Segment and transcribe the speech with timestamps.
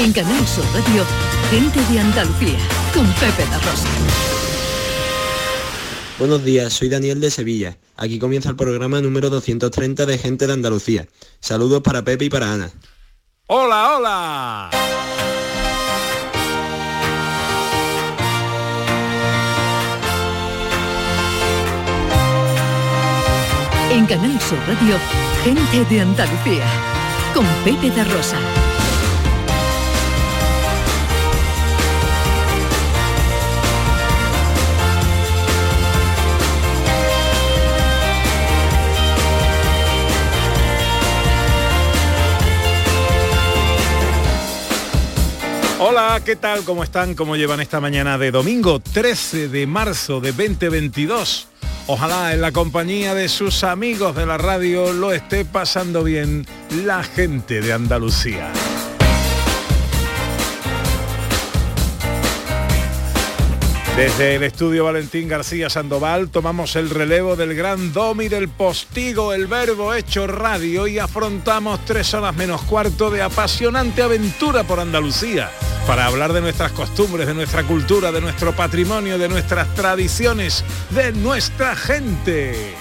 [0.00, 1.04] En Canal Sur Radio,
[1.50, 2.58] gente de Andalucía,
[2.94, 3.86] con Pepe La Rosa.
[6.18, 7.76] Buenos días, soy Daniel de Sevilla.
[7.98, 11.06] Aquí comienza el programa número 230 de Gente de Andalucía.
[11.40, 12.70] Saludos para Pepe y para Ana.
[13.46, 14.70] ¡Hola, hola!
[23.92, 24.96] En Canal Sur Radio,
[25.44, 26.64] gente de Andalucía,
[27.34, 28.38] con Pepe de Rosa.
[45.82, 46.62] Hola, ¿qué tal?
[46.64, 47.14] ¿Cómo están?
[47.14, 51.48] ¿Cómo llevan esta mañana de domingo 13 de marzo de 2022?
[51.86, 56.44] Ojalá en la compañía de sus amigos de la radio lo esté pasando bien
[56.84, 58.52] la gente de Andalucía.
[63.96, 69.46] Desde el estudio Valentín García Sandoval tomamos el relevo del gran domi del postigo, el
[69.46, 75.50] verbo hecho radio y afrontamos tres horas menos cuarto de apasionante aventura por Andalucía
[75.90, 81.10] para hablar de nuestras costumbres, de nuestra cultura, de nuestro patrimonio, de nuestras tradiciones, de
[81.10, 82.76] nuestra gente.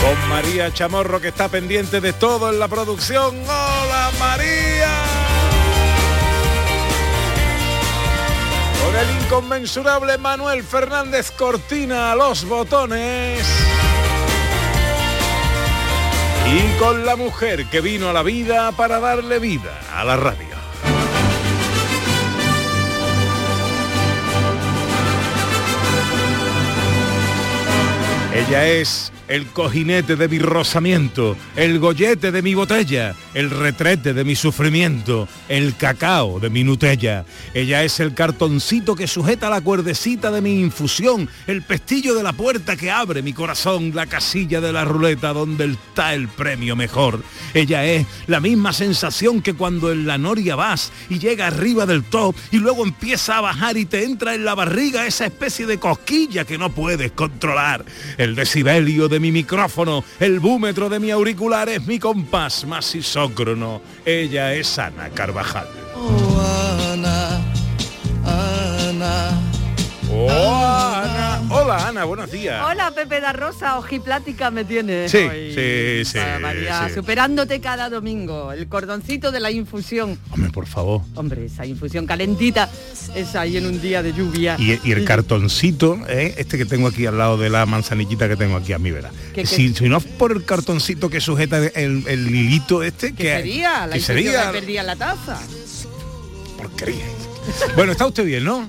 [0.00, 3.38] Con María Chamorro que está pendiente de todo en la producción.
[3.42, 5.02] ¡Hola María!
[8.82, 13.46] Con el inconmensurable Manuel Fernández Cortina a los botones.
[16.46, 20.53] Y con la mujer que vino a la vida para darle vida a la radio.
[28.34, 34.24] Ella es el cojinete de mi rozamiento, el gollete de mi botella, el retrete de
[34.24, 37.24] mi sufrimiento, el cacao de mi Nutella.
[37.54, 42.32] Ella es el cartoncito que sujeta la cuerdecita de mi infusión, el pestillo de la
[42.32, 47.22] puerta que abre mi corazón, la casilla de la ruleta donde está el premio mejor.
[47.54, 52.04] Ella es la misma sensación que cuando en la noria vas y llega arriba del
[52.04, 55.78] top y luego empieza a bajar y te entra en la barriga esa especie de
[55.78, 57.84] cosquilla que no puedes controlar.
[58.18, 63.82] El decibelio de mi micrófono, el búmetro de mi auricular es mi compás más isócrono.
[64.04, 65.68] Ella es Ana Carvajal.
[65.96, 67.40] Oh, Ana,
[68.24, 69.40] Ana.
[70.10, 70.93] Oh, Ana.
[71.50, 72.62] Hola Ana, buenos días.
[72.68, 75.10] Hola Pepe da Rosa, ojiplática me tienes.
[75.10, 75.52] Sí, hoy.
[75.54, 76.94] sí, sí, Vaya, María, sí.
[76.94, 78.52] superándote cada domingo.
[78.52, 80.18] El cordoncito de la infusión.
[80.30, 81.02] Hombre, por favor.
[81.14, 82.68] Hombre, esa infusión calentita,
[83.14, 84.56] esa ahí en un día de lluvia.
[84.58, 86.34] Y, y el cartoncito, ¿eh?
[86.38, 89.10] este que tengo aquí al lado de la manzanillita que tengo aquí a mi vera.
[89.44, 93.36] Si, si no es por el cartoncito que sujeta el, el hilito este, ¿Qué que
[93.36, 93.86] sería?
[93.86, 95.38] La que sería perdía la taza.
[96.56, 97.04] porquería.
[97.76, 98.66] Bueno, está usted bien, ¿no?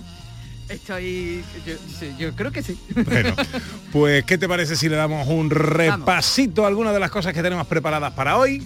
[0.70, 1.44] Estoy...
[1.66, 1.74] Yo,
[2.18, 2.78] yo creo que sí.
[3.06, 3.36] Bueno,
[3.92, 7.44] pues ¿qué te parece si le damos un repasito a algunas de las cosas que
[7.44, 8.64] tenemos preparadas para hoy?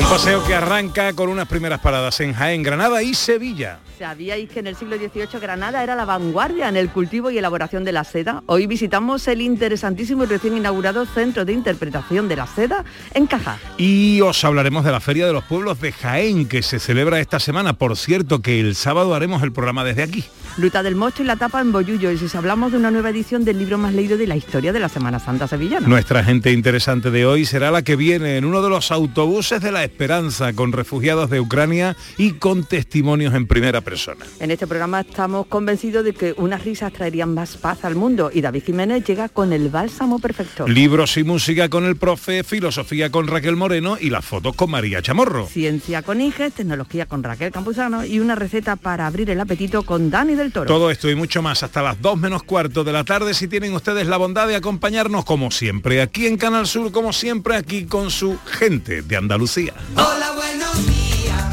[0.00, 3.80] Un paseo que arranca con unas primeras paradas en Jaén, Granada y Sevilla.
[3.98, 7.84] ¿Sabíais que en el siglo XVIII Granada era la vanguardia en el cultivo y elaboración
[7.84, 8.42] de la seda?
[8.46, 13.58] Hoy visitamos el interesantísimo y recién inaugurado Centro de Interpretación de la Seda en Caja.
[13.76, 17.38] Y os hablaremos de la Feria de los Pueblos de Jaén que se celebra esta
[17.38, 17.74] semana.
[17.74, 20.24] Por cierto que el sábado haremos el programa desde aquí.
[20.56, 22.10] Luta del Mosto y la tapa en Bollullo.
[22.10, 24.72] Y si os hablamos de una nueva edición del libro más leído de la historia
[24.72, 25.86] de la Semana Santa Sevillana.
[25.86, 29.72] Nuestra gente interesante de hoy será la que viene en uno de los autobuses de
[29.72, 34.26] la Esperanza con refugiados de Ucrania y con testimonios en primera persona.
[34.40, 38.40] En este programa estamos convencidos de que unas risas traerían más paz al mundo y
[38.40, 40.66] David Jiménez llega con el bálsamo perfecto.
[40.66, 45.02] Libros y música con el profe, filosofía con Raquel Moreno y las fotos con María
[45.02, 45.46] Chamorro.
[45.46, 50.10] Ciencia con Inges, tecnología con Raquel Campuzano y una receta para abrir el apetito con
[50.10, 50.66] Dani del Toro.
[50.66, 53.72] Todo esto y mucho más hasta las 2 menos cuarto de la tarde si tienen
[53.74, 58.10] ustedes la bondad de acompañarnos como siempre aquí en Canal Sur, como siempre aquí con
[58.10, 59.74] su gente de Andalucía.
[59.94, 61.44] Hola, buenos días.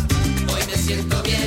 [0.48, 1.47] Hoy me siento bien.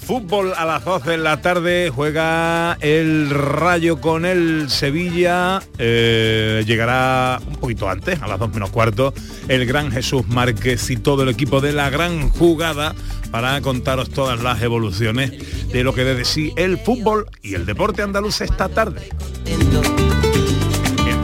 [0.00, 7.40] Fútbol a las 2 de la tarde, juega el Rayo con el Sevilla, eh, llegará
[7.46, 9.12] un poquito antes, a las 2 menos cuarto,
[9.48, 12.94] el gran Jesús Márquez y todo el equipo de la gran jugada
[13.30, 15.32] para contaros todas las evoluciones
[15.72, 19.10] de lo que debe sí el fútbol y el deporte andaluz esta tarde.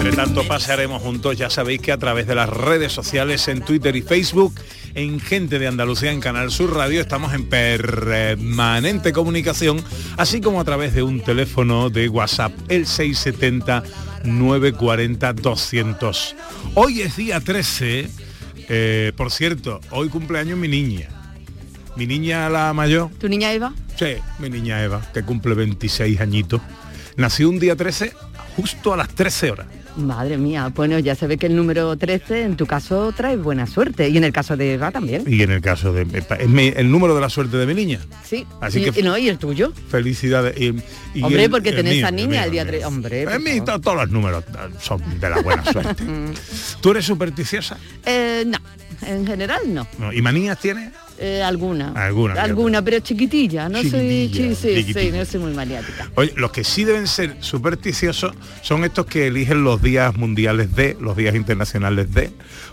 [0.02, 3.94] Entre tanto pasearemos juntos, ya sabéis que a través de las redes sociales, en Twitter
[3.94, 4.52] y Facebook,
[4.96, 9.80] en Gente de Andalucía, en Canal Sur Radio, estamos en permanente comunicación,
[10.16, 13.84] así como a través de un teléfono de WhatsApp, el 670
[14.24, 16.36] 940 200.
[16.74, 18.10] Hoy es día 13,
[18.68, 21.10] eh, por cierto, hoy cumpleaños mi niña.
[21.94, 23.08] Mi niña la mayor.
[23.20, 23.72] ¿Tu niña Eva?
[23.96, 26.60] Sí, mi niña Eva, que cumple 26 añitos.
[27.16, 28.12] Nació un día 13
[28.56, 29.66] justo a las 13 horas.
[29.96, 33.66] Madre mía, bueno, ya se ve que el número 13 en tu caso trae buena
[33.66, 35.24] suerte y en el caso de Eva también.
[35.26, 36.02] Y en el caso de...
[36.38, 38.00] Es mi- el número de la suerte de mi niña.
[38.24, 39.72] Sí, Así y, que- y no, y el tuyo.
[39.90, 40.58] Felicidades.
[40.58, 40.74] Y,
[41.14, 42.70] y Hombre, el- porque tenés a el niña mío, el día mío.
[42.72, 42.84] 3.
[42.86, 43.64] Hombre, En mí favor.
[43.66, 46.04] to- todos los números eh, son de la buena suerte.
[46.80, 47.76] ¿Tú eres supersticiosa?
[48.06, 48.58] Eh, no,
[49.06, 49.86] en general no.
[49.98, 50.90] No, ¿Y manías tienes?
[51.24, 51.92] Eh, alguna.
[51.94, 53.68] Alguna, Alguna, pero chiquitilla.
[53.68, 55.18] No soy, Chiquitilla, sí, sí, sí, chiquitilla.
[55.18, 56.10] no soy muy maniática.
[56.16, 60.96] Oye, los que sí deben ser supersticiosos son estos que eligen los días mundiales de,
[61.00, 62.32] los días internacionales de,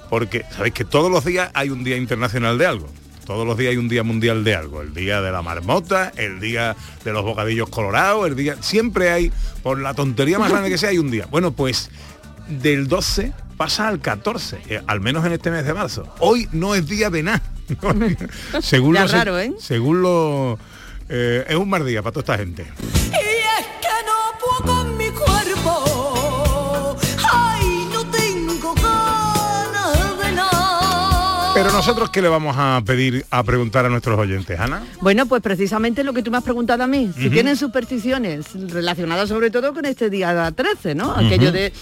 [0.10, 2.88] porque sabéis que todos los días hay un día internacional de algo.
[3.28, 4.82] Todos los días hay un día mundial de algo.
[4.82, 6.76] El día de la marmota, el día
[7.06, 8.58] de los bocadillos colorados, el día.
[8.62, 9.32] Siempre hay,
[9.62, 11.28] por la tontería más grande que sea, hay un día.
[11.30, 11.92] Bueno, pues
[12.48, 16.12] del 12 pasa al 14, eh, al menos en este mes de marzo.
[16.18, 17.44] Hoy no es día de nada.
[18.62, 19.54] según Ya lo, raro, ¿eh?
[19.60, 20.58] Según lo.
[21.10, 22.64] eh, es un mal día para toda esta gente.
[22.64, 26.98] Y es que no puedo con mi cuerpo.
[27.32, 31.52] Ay, no tengo ganas de nada.
[31.54, 34.84] Pero nosotros qué le vamos a pedir a preguntar a nuestros oyentes, Ana?
[35.02, 39.30] Bueno, pues precisamente lo que tú me has preguntado a mí, si tienen supersticiones relacionadas
[39.30, 41.12] sobre todo con este día 13, ¿no?
[41.16, 41.74] Aquello de...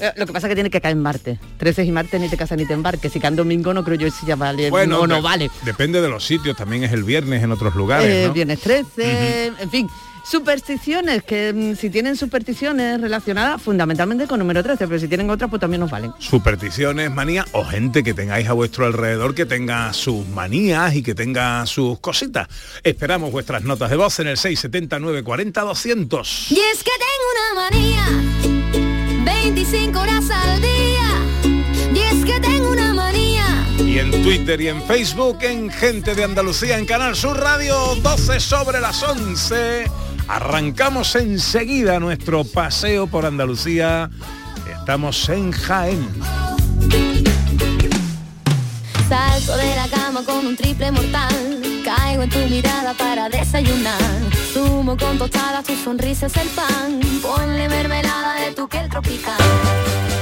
[0.00, 1.38] eh, Lo que pasa es que tiene que caer en martes.
[1.58, 3.12] 13 y martes ni te casas ni te embarques.
[3.12, 5.50] Si cae en domingo no creo yo si ya vale o no de- vale.
[5.64, 8.32] Depende de los sitios, también es el viernes en otros lugares, Eh, ¿no?
[8.32, 9.88] Viernes 13, en fin.
[10.28, 15.48] Supersticiones, que mm, si tienen supersticiones relacionadas fundamentalmente con número 13, pero si tienen otras
[15.48, 16.12] pues también nos valen.
[16.18, 21.14] Supersticiones, manías o gente que tengáis a vuestro alrededor que tenga sus manías y que
[21.14, 22.48] tenga sus cositas.
[22.82, 26.50] Esperamos vuestras notas de voz en el 679 40 200.
[26.50, 28.55] Y es que tengo una manía,
[29.26, 31.08] 25 horas al día.
[31.92, 33.66] Y es que tengo una manía.
[33.78, 38.40] Y en Twitter y en Facebook, en Gente de Andalucía, en Canal Sur Radio, 12
[38.40, 39.90] sobre las 11.
[40.28, 44.10] Arrancamos enseguida nuestro paseo por Andalucía.
[44.78, 46.08] Estamos en Jaén.
[49.08, 51.62] Salto de la cama con un triple mortal.
[51.84, 54.00] Caigo en tu mirada para desayunar.
[54.52, 57.00] Sumo con tostadas, tu sonrisa es el pan.
[57.22, 60.15] Ponle mermelada de tu piel tropical.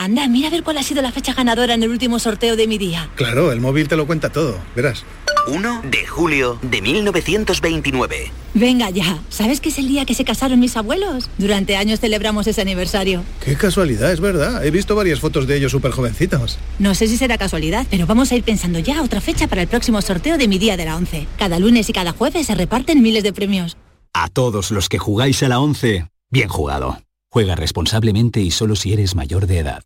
[0.00, 2.66] Anda, mira a ver cuál ha sido la fecha ganadora en el último sorteo de
[2.66, 3.10] mi día.
[3.16, 5.04] Claro, el móvil te lo cuenta todo, verás.
[5.46, 8.32] 1 de julio de 1929.
[8.54, 11.28] Venga ya, ¿sabes que es el día que se casaron mis abuelos?
[11.36, 13.24] Durante años celebramos ese aniversario.
[13.44, 14.64] Qué casualidad, es verdad.
[14.64, 16.58] He visto varias fotos de ellos súper jovencitos.
[16.78, 19.68] No sé si será casualidad, pero vamos a ir pensando ya otra fecha para el
[19.68, 21.26] próximo sorteo de mi día de la 11.
[21.36, 23.76] Cada lunes y cada jueves se reparten miles de premios.
[24.14, 26.96] A todos los que jugáis a la 11, bien jugado.
[27.32, 29.84] Juega responsablemente y solo si eres mayor de edad.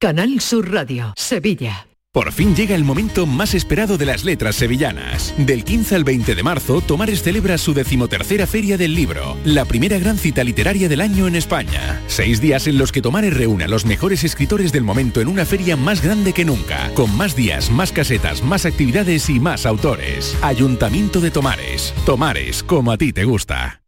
[0.00, 1.86] Canal Sur Radio, Sevilla.
[2.12, 5.34] Por fin llega el momento más esperado de las letras sevillanas.
[5.36, 9.98] Del 15 al 20 de marzo, Tomares celebra su decimotercera Feria del Libro, la primera
[9.98, 12.02] gran cita literaria del año en España.
[12.08, 15.44] Seis días en los que Tomares reúne a los mejores escritores del momento en una
[15.44, 20.36] feria más grande que nunca, con más días, más casetas, más actividades y más autores.
[20.42, 21.94] Ayuntamiento de Tomares.
[22.04, 23.82] Tomares, como a ti te gusta.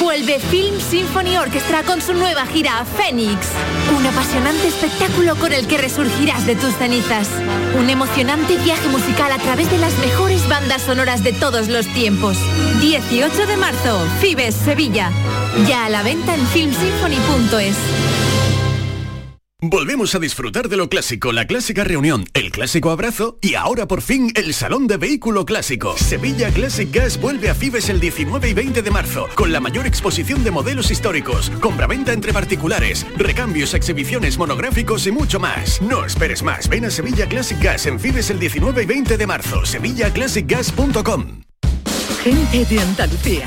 [0.00, 3.48] Vuelve Film Symphony Orchestra con su nueva gira Phoenix.
[3.96, 7.28] Un apasionante espectáculo con el que resurgirás de tus cenizas.
[7.78, 12.38] Un emocionante viaje musical a través de las mejores bandas sonoras de todos los tiempos.
[12.80, 15.10] 18 de marzo, Fibes, Sevilla.
[15.68, 18.09] Ya a la venta en filmsymphony.es.
[19.62, 24.00] Volvemos a disfrutar de lo clásico, la clásica reunión, el clásico abrazo y ahora por
[24.00, 25.98] fin el Salón de Vehículo Clásico.
[25.98, 29.86] Sevilla Classic Gas vuelve a Fibes el 19 y 20 de marzo con la mayor
[29.86, 35.82] exposición de modelos históricos, compraventa entre particulares, recambios, exhibiciones, monográficos y mucho más.
[35.82, 39.26] No esperes más, ven a Sevilla Classic Gas en Fibes el 19 y 20 de
[39.26, 41.42] marzo, sevillaclassicgas.com.
[42.24, 43.44] Gente de Andalucía,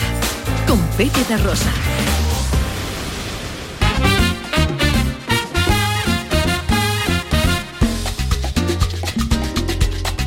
[0.68, 1.72] con Pepe Rosa.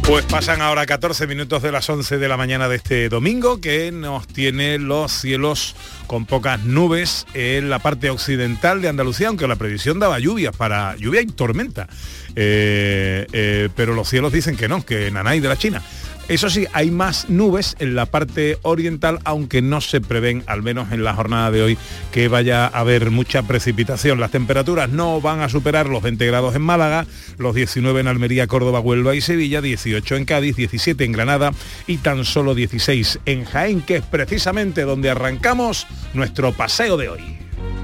[0.07, 3.91] Pues pasan ahora 14 minutos de las 11 de la mañana de este domingo que
[3.91, 5.75] nos tiene los cielos
[6.07, 10.95] con pocas nubes en la parte occidental de Andalucía, aunque la previsión daba lluvias para
[10.95, 11.89] lluvia y tormenta.
[12.37, 15.83] Eh, eh, pero los cielos dicen que no, que Nanay de la China.
[16.28, 20.90] Eso sí, hay más nubes en la parte oriental, aunque no se prevén, al menos
[20.90, 21.78] en la jornada de hoy,
[22.11, 24.18] que vaya a haber mucha precipitación.
[24.18, 27.06] Las temperaturas no van a superar los 20 grados en Málaga,
[27.38, 31.52] los 19 en Almería, Córdoba, Huelva y Sevilla, 18 en Cádiz, 17 en Granada
[31.87, 37.38] y tan solo 16 en Jaén, que es precisamente donde arrancamos nuestro paseo de hoy.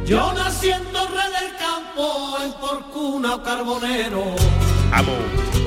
[0.04, 4.34] Yo naciendo del campo, en Porcuna o Carbonero.
[4.90, 5.61] Amo.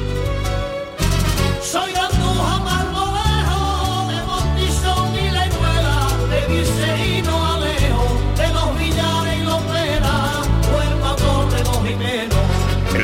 [6.47, 7.44] If you say no.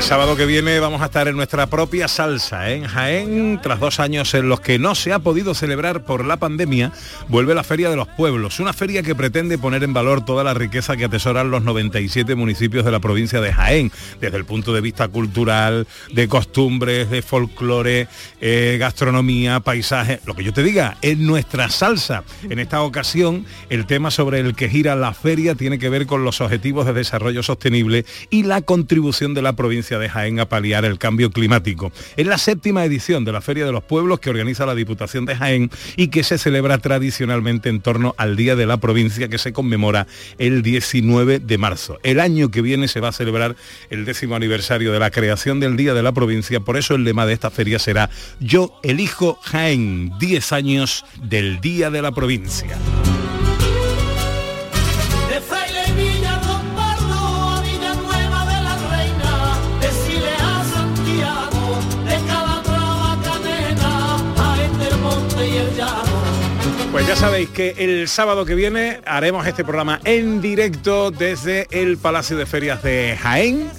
[0.02, 2.76] Sábado que viene vamos a estar en nuestra propia salsa ¿eh?
[2.76, 3.60] en Jaén.
[3.62, 6.92] Tras dos años en los que no se ha podido celebrar por la pandemia,
[7.30, 10.54] vuelve la Feria de los Pueblos, una feria que pretende poner en valor toda la
[10.54, 14.82] riqueza que atesoran los 97 municipios de la provincia de Jaén, desde el punto de
[14.82, 18.08] vista cultural, de costumbres, de folclore,
[18.42, 22.24] eh, gastronomía, paisaje, lo que yo te diga, es nuestra salsa.
[22.50, 26.26] En esta ocasión, el tema sobre el que gira la feria tiene que ver con
[26.26, 30.86] los objetivos de desarrollo sostenible y la contribución de la provincia de Jaén a paliar
[30.86, 31.92] el cambio climático.
[32.18, 35.36] Es la séptima edición de la Feria de los Pueblos que organiza la Diputación de
[35.36, 39.54] Jaén y que se celebra tradicionalmente en torno al Día de la Provincia que se
[39.54, 40.08] conmemora
[40.38, 42.00] el 19 de marzo.
[42.04, 43.56] El año que viene se va a celebrar
[43.90, 47.26] el décimo aniversario de la creación del Día de la Provincia, por eso el lema
[47.26, 52.78] de esta feria será Yo elijo Jaén, 10 años del Día de la Provincia.
[67.12, 72.38] Ya sabéis que el sábado que viene haremos este programa en directo desde el Palacio
[72.38, 73.70] de Ferias de Jaén.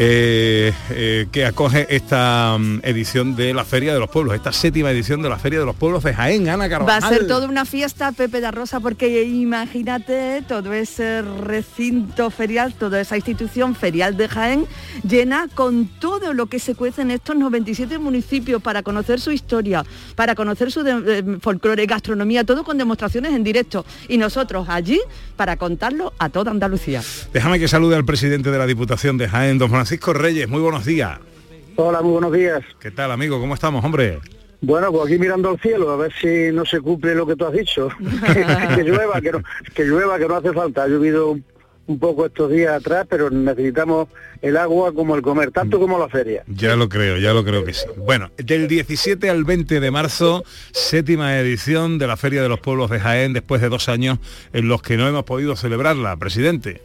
[0.00, 4.92] eh, eh, que acoge esta mm, edición de la Feria de los Pueblos, esta séptima
[4.92, 7.02] edición de la Feria de los Pueblos de Jaén, Ana Va Carvajal.
[7.02, 13.00] a ser toda una fiesta, Pepe da Rosa, porque imagínate todo ese recinto ferial, toda
[13.00, 14.66] esa institución ferial de Jaén,
[15.02, 19.84] llena con todo lo que se cuece en estos 97 municipios para conocer su historia,
[20.14, 23.86] para conocer su de- de- folclore, gastronomía, todo con demostraciones en directo.
[24.08, 25.00] Y nosotros allí
[25.36, 27.00] para contarlo a toda Andalucía.
[27.32, 30.50] Déjame que salude al presidente de la Diputación de Jaén, don Francisco Reyes.
[30.50, 31.18] Muy buenos días.
[31.76, 32.62] Hola, muy buenos días.
[32.78, 33.40] ¿Qué tal, amigo?
[33.40, 34.18] ¿Cómo estamos, hombre?
[34.60, 37.46] Bueno, pues aquí mirando al cielo, a ver si no se cumple lo que tú
[37.46, 37.88] has dicho.
[38.26, 38.44] que,
[38.74, 39.42] que llueva, que no,
[39.74, 40.82] que llueva, que no hace falta.
[40.82, 41.38] Ha llovido
[41.88, 44.08] un, poco estos días atrás, pero necesitamos
[44.40, 46.44] el agua como el comer, tanto como la feria.
[46.46, 47.86] Ya lo creo, ya lo creo que sí.
[47.96, 52.90] Bueno, del 17 al 20 de marzo, séptima edición de la Feria de los Pueblos
[52.90, 54.18] de Jaén, después de dos años
[54.52, 56.82] en los que no hemos podido celebrarla, presidente.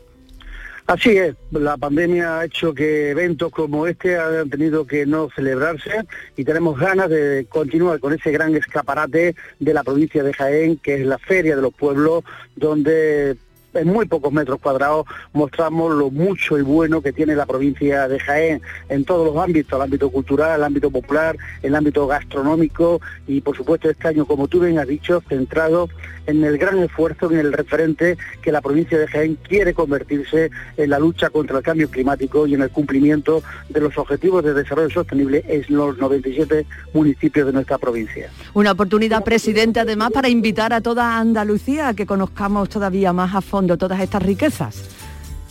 [0.86, 6.04] Así es, la pandemia ha hecho que eventos como este hayan tenido que no celebrarse
[6.36, 10.96] y tenemos ganas de continuar con ese gran escaparate de la provincia de Jaén, que
[10.96, 12.26] es la Feria de los Pueblos,
[12.58, 13.38] donde
[13.74, 18.20] en muy pocos metros cuadrados mostramos lo mucho y bueno que tiene la provincia de
[18.20, 23.42] Jaén en todos los ámbitos, el ámbito cultural, el ámbito popular, el ámbito gastronómico y
[23.42, 25.90] por supuesto este año, como tú bien has dicho, centrado
[26.26, 30.90] en el gran esfuerzo, en el referente que la provincia de Jaén quiere convertirse en
[30.90, 34.90] la lucha contra el cambio climático y en el cumplimiento de los objetivos de desarrollo
[34.90, 38.30] sostenible en los 97 municipios de nuestra provincia.
[38.54, 43.42] Una oportunidad, presidente, además, para invitar a toda Andalucía a que conozcamos todavía más a
[43.42, 44.84] fondo todas estas riquezas.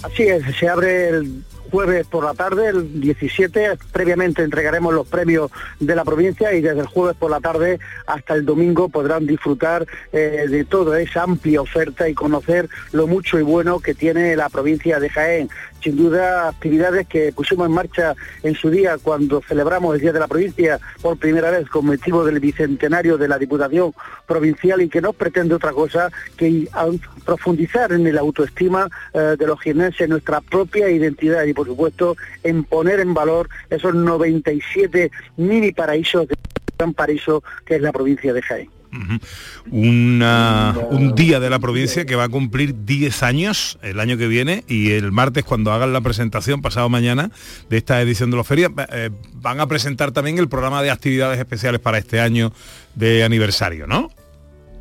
[0.03, 5.51] Así es, se abre el jueves por la tarde, el 17, previamente entregaremos los premios
[5.81, 9.87] de la provincia y desde el jueves por la tarde hasta el domingo podrán disfrutar
[10.13, 14.51] eh, de toda esa amplia oferta y conocer lo mucho y bueno que tiene la
[14.51, 15.51] provincia de Jaén.
[15.83, 20.21] Sin duda, actividades que pusimos en marcha en su día cuando celebramos el Día de
[20.21, 23.93] la Provincia por primera vez con motivo del bicentenario de la Diputación
[24.27, 26.69] Provincial y que no pretende otra cosa que
[27.25, 32.63] profundizar en la autoestima eh, de los jienenses, nuestra propia identidad y por supuesto en
[32.63, 36.29] poner en valor esos 97 mini paraísos
[36.79, 38.82] gran paraíso que es la provincia de Jaén.
[39.71, 44.65] Un día de la provincia que va a cumplir 10 años el año que viene
[44.69, 47.31] y el martes cuando hagan la presentación, pasado mañana,
[47.71, 51.39] de esta edición de los ferias, eh, van a presentar también el programa de actividades
[51.39, 52.53] especiales para este año
[52.95, 54.11] de aniversario, ¿no?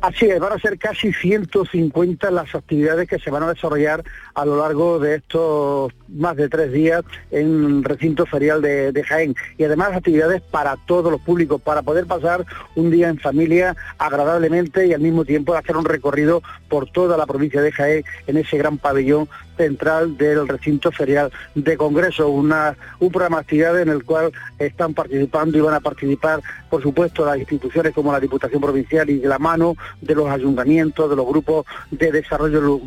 [0.02, 4.02] Así es, van a ser casi 150 las actividades que se van a desarrollar
[4.34, 9.04] a lo largo de estos más de tres días en el recinto ferial de, de
[9.04, 9.36] Jaén.
[9.58, 12.44] Y además actividades para todos los públicos, para poder pasar
[12.74, 17.26] un día en familia agradablemente y al mismo tiempo hacer un recorrido por toda la
[17.26, 23.10] provincia de Jaén en ese gran pabellón central del recinto ferial de Congreso, una, un
[23.10, 26.40] programa de en el cual están participando y van a participar,
[26.70, 31.10] por supuesto, las instituciones como la Diputación Provincial y de la mano de los ayuntamientos,
[31.10, 32.80] de los grupos de desarrollo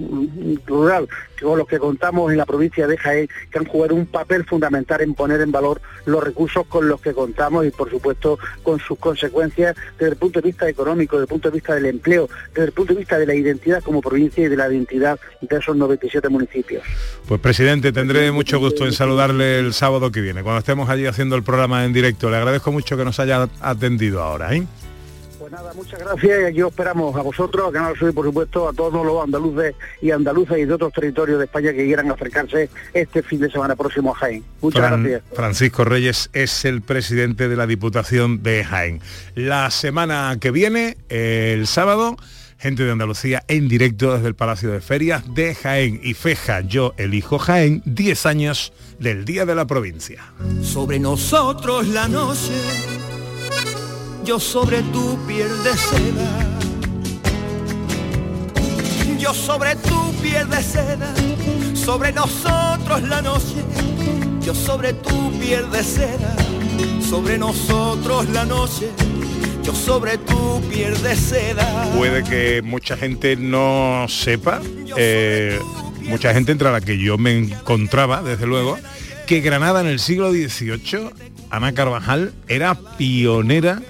[0.65, 1.07] rural
[1.41, 5.01] con los que contamos en la provincia de Jaén, que han jugado un papel fundamental
[5.01, 8.97] en poner en valor los recursos con los que contamos y, por supuesto, con sus
[8.99, 12.65] consecuencias desde el punto de vista económico, desde el punto de vista del empleo, desde
[12.65, 15.75] el punto de vista de la identidad como provincia y de la identidad de esos
[15.75, 16.83] 97 municipios.
[17.27, 21.35] Pues presidente, tendré mucho gusto en saludarle el sábado que viene, cuando estemos allí haciendo
[21.35, 22.29] el programa en directo.
[22.29, 24.53] Le agradezco mucho que nos haya atendido ahora.
[24.53, 24.65] ¿eh?
[25.45, 28.25] Pues nada, muchas gracias y aquí os esperamos a vosotros, a Canal Sur y por
[28.25, 32.09] supuesto a todos los andaluces y andaluzas y de otros territorios de España que quieran
[32.11, 34.43] acercarse este fin de semana próximo a Jaén.
[34.59, 35.21] Muchas Fran- gracias.
[35.35, 39.01] Francisco Reyes es el presidente de la Diputación de Jaén.
[39.35, 42.17] La semana que viene, el sábado,
[42.57, 46.95] gente de Andalucía en directo desde el Palacio de Ferias de Jaén y Feja, yo
[46.97, 50.23] elijo Jaén, 10 años del Día de la Provincia.
[50.63, 52.51] Sobre nosotros la noche,
[54.25, 56.29] yo sobre tu piel de seda.
[59.20, 61.13] Yo sobre tu piel de seda,
[61.74, 63.63] sobre nosotros la noche,
[64.41, 66.36] yo sobre tu piel de seda,
[67.08, 68.89] sobre nosotros la noche,
[69.63, 71.91] yo sobre tu piel de seda.
[71.96, 74.62] Puede que mucha gente no sepa,
[74.98, 75.60] eh,
[76.01, 78.77] mucha gente entre la que yo me encontraba, desde luego,
[79.27, 81.10] que Granada en el siglo XVIII,
[81.51, 83.82] Ana Carvajal, era pionera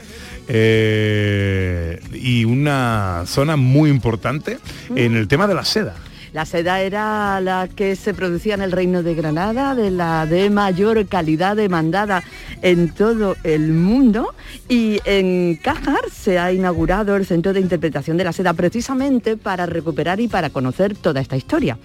[0.47, 4.59] eh, y una zona muy importante
[4.95, 5.95] en el tema de la seda.
[6.35, 10.49] La seda era la que se producía en el Reino de Granada, de la de
[10.49, 12.23] mayor calidad demandada
[12.61, 14.35] en todo el mundo.
[14.67, 19.65] Y en Cájar se ha inaugurado el Centro de Interpretación de la Seda precisamente para
[19.65, 21.77] recuperar y para conocer toda esta historia.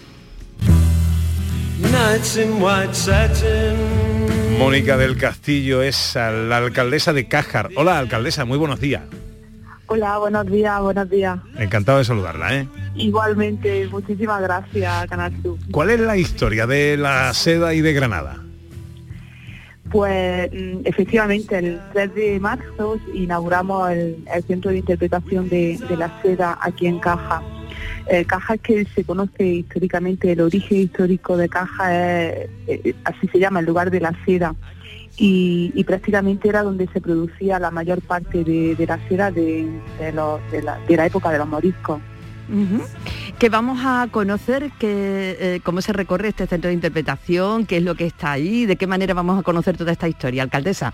[1.79, 4.50] Nights in white satin.
[4.61, 7.71] Mónica del Castillo es la alcaldesa de Cájar.
[7.77, 9.03] Hola, alcaldesa, muy buenos días.
[9.87, 11.39] Hola, buenos días, buenos días.
[11.57, 12.69] Encantado de saludarla, ¿eh?
[12.95, 15.57] Igualmente, muchísimas gracias, Canal Sur.
[15.71, 18.37] ¿Cuál es la historia de la seda y de Granada?
[19.91, 25.97] Pues mm, efectivamente, el 3 de marzo inauguramos el, el Centro de Interpretación de, de
[25.97, 27.43] la Seda aquí en Caja.
[28.07, 33.29] Eh, Caja es que se conoce históricamente, el origen histórico de Caja es, eh, así
[33.29, 34.55] se llama, el lugar de la seda.
[35.17, 39.69] Y, y prácticamente era donde se producía la mayor parte de, de la seda de,
[39.99, 42.01] de los- de la, de la época de los moriscos.
[42.49, 42.83] Ujú.
[43.39, 47.83] Que vamos a conocer que, eh, cómo se recorre este centro de interpretación, qué es
[47.83, 50.93] lo que está ahí, de qué manera vamos a conocer toda esta historia, alcaldesa.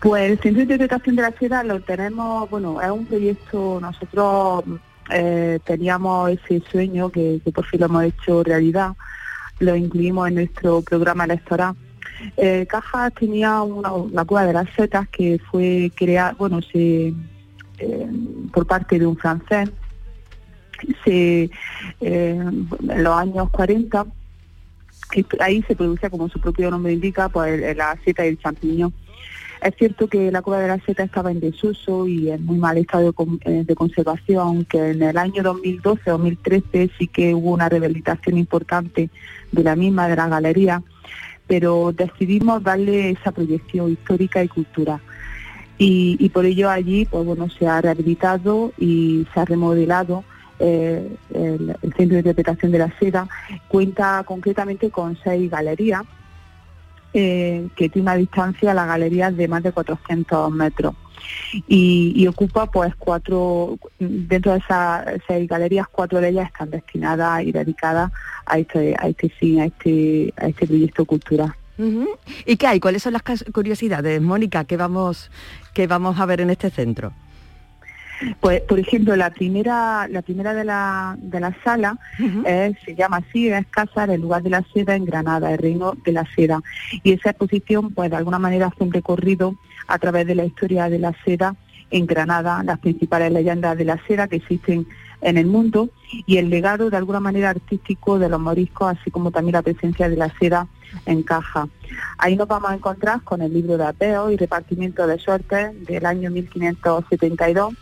[0.00, 4.64] Pues el Centro de Interpretación de la Seda lo tenemos, bueno, es un proyecto, nosotros
[5.12, 8.92] eh, teníamos ese sueño que, por fin lo hemos hecho realidad,
[9.58, 11.74] lo incluimos en nuestro programa electoral.
[12.36, 17.14] Eh, Caja tenía una, cueva de las setas que fue creada, bueno, se,
[17.78, 18.10] eh,
[18.52, 19.70] por parte de un francés,
[21.04, 21.50] se, eh,
[22.00, 22.68] en
[23.02, 24.06] los años 40,
[25.14, 28.94] y ahí se producía, como su propio nombre indica, pues la seta y el champiñón.
[29.62, 32.78] Es cierto que la cueva de la seta estaba en desuso y en muy mal
[32.78, 39.10] estado de, eh, conservación, que en el año 2012-2013 sí que hubo una rehabilitación importante
[39.52, 40.82] de la misma, de la galería,
[41.46, 45.00] pero decidimos darle esa proyección histórica y cultural.
[45.76, 50.24] Y, y por ello allí pues bueno se ha rehabilitado y se ha remodelado
[50.58, 53.28] eh, el, el Centro de Interpretación de la Seda.
[53.68, 56.04] Cuenta concretamente con seis galerías
[57.12, 60.94] eh, que tiene una distancia a la galería de más de 400 metros
[61.68, 67.42] y, y ocupa pues cuatro, dentro de esas seis galerías, cuatro de ellas están destinadas
[67.44, 68.12] y dedicadas
[68.46, 71.54] a este, a este fin, a este, a este proyecto cultural.
[72.44, 72.78] ¿Y qué hay?
[72.78, 73.22] ¿Cuáles son las
[73.54, 75.30] curiosidades, Mónica, que vamos,
[75.72, 77.14] que vamos a ver en este centro?
[78.40, 81.98] Pues, por ejemplo, la primera, la primera de la, de la sala
[82.44, 85.94] es- se llama así, es Cázar, el lugar de la seda en Granada, el reino
[86.04, 86.60] de la seda.
[87.02, 89.54] Y esa exposición, pues de alguna manera hace un recorrido
[89.88, 91.54] a través de la historia de la seda
[91.90, 94.86] en Granada, las principales leyendas de la seda que existen
[95.22, 95.90] en el mundo
[96.26, 100.08] y el legado de alguna manera artístico de los moriscos, así como también la presencia
[100.08, 100.66] de la seda
[101.06, 101.68] en caja.
[102.18, 106.06] Ahí nos vamos a encontrar con el libro de apeo y repartimiento de suertes del
[106.06, 107.74] año 1572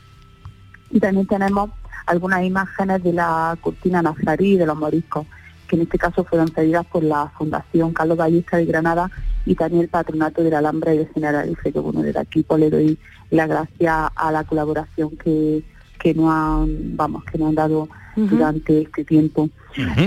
[0.90, 1.70] Y también tenemos
[2.06, 5.26] algunas imágenes de la cortina nazarí de los moriscos,
[5.66, 9.10] que en este caso fueron cedidas por la Fundación Carlos Ballesta de Granada
[9.44, 12.60] y también el Patronato de la Alhambra y de Generalife, que bueno, desde aquí pues
[12.60, 12.98] le doy
[13.30, 15.62] las gracias a la colaboración que,
[15.98, 19.48] que nos han, vamos, que nos han dado durante este tiempo.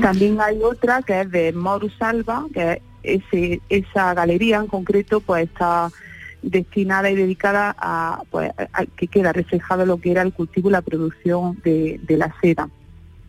[0.02, 5.22] También hay otra que es de Morus Alba, que es ese, esa galería en concreto
[5.22, 5.90] pues está
[6.42, 10.72] destinada y dedicada a, pues, a- que queda reflejado lo que era el cultivo y
[10.74, 12.70] la producción de, de la seda.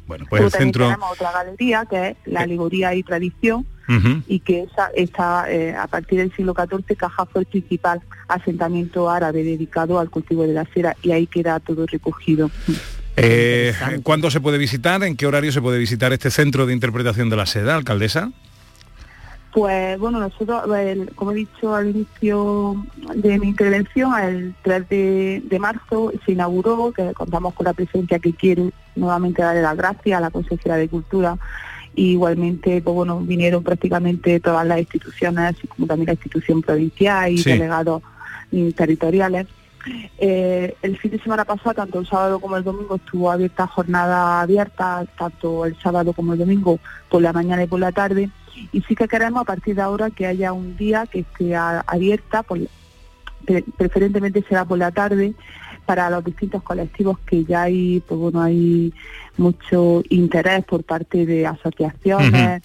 [0.07, 0.85] Bueno, pues Luego el también centro...
[0.87, 3.67] tenemos otra galería que es la alegoría y tradición
[4.27, 9.11] y que esa está eh, a partir del siglo XIV Caja fue el principal asentamiento
[9.11, 12.51] árabe dedicado al cultivo de la seda y ahí queda todo recogido.
[13.17, 15.03] Eh, ¿Cuándo se puede visitar?
[15.05, 18.33] ¿En qué horario se puede visitar este centro de interpretación de la seda, alcaldesa?
[19.53, 22.85] Pues bueno, nosotros, el- como he dicho al inicio
[23.15, 28.19] de mi intervención, el 3 de, de marzo se inauguró, que contamos con la presencia
[28.19, 31.37] que quiere nuevamente darle las gracias a la consejera de Cultura.
[31.95, 37.37] Y igualmente, pues bueno, vinieron prácticamente todas las instituciones, como también la institución provincial y
[37.39, 37.51] Sí.
[37.51, 38.03] delegados
[38.75, 39.47] territoriales.
[40.17, 44.41] Eh, el fin de semana pasado, tanto el sábado como el domingo, estuvo abierta jornada
[44.41, 46.79] abierta, tanto el sábado como el domingo,
[47.11, 48.31] por la mañana y por la tarde.
[48.73, 52.43] Y sí que queremos a partir de ahora que haya un día que esté abierta,
[52.43, 52.59] por,
[53.47, 55.35] pre- preferentemente será por la tarde,
[55.87, 58.93] para los distintos colectivos que ya hay, pues bueno, hay
[59.37, 62.63] mucho interés por parte de asociaciones,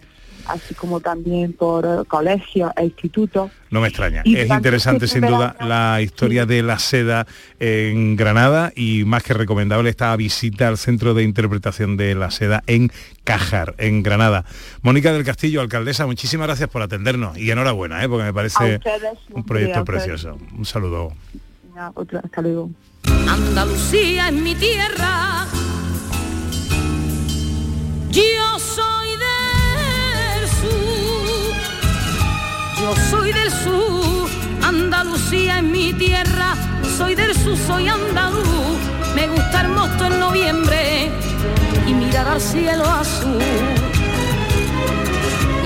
[0.47, 3.51] así como también por colegios e institutos.
[3.69, 4.21] No me extraña.
[4.25, 7.27] Y es interesante este sin duda verano- la historia de la seda
[7.59, 12.63] en Granada y más que recomendable esta visita al Centro de Interpretación de la Seda
[12.67, 12.91] en
[13.23, 14.45] Cajar, en Granada.
[14.81, 18.07] Mónica del Castillo, alcaldesa, muchísimas gracias por atendernos y enhorabuena, ¿eh?
[18.09, 20.37] porque me parece ustedes, un proyecto precioso.
[20.57, 21.13] Un saludo.
[21.93, 22.71] Otra, hasta luego.
[23.27, 25.45] Andalucía es mi tierra.
[28.09, 28.96] Yo soy
[32.87, 34.29] Yo soy del sur.
[34.63, 36.55] Andalucía es mi tierra.
[36.97, 38.77] Soy del sur, soy andaluz.
[39.13, 41.11] Me gusta el mosto en noviembre
[41.85, 43.43] y mirar al cielo azul.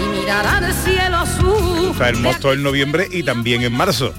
[0.03, 1.91] Y mirar al cielo azul.
[1.91, 4.15] Está el mosto en noviembre y también en marzo.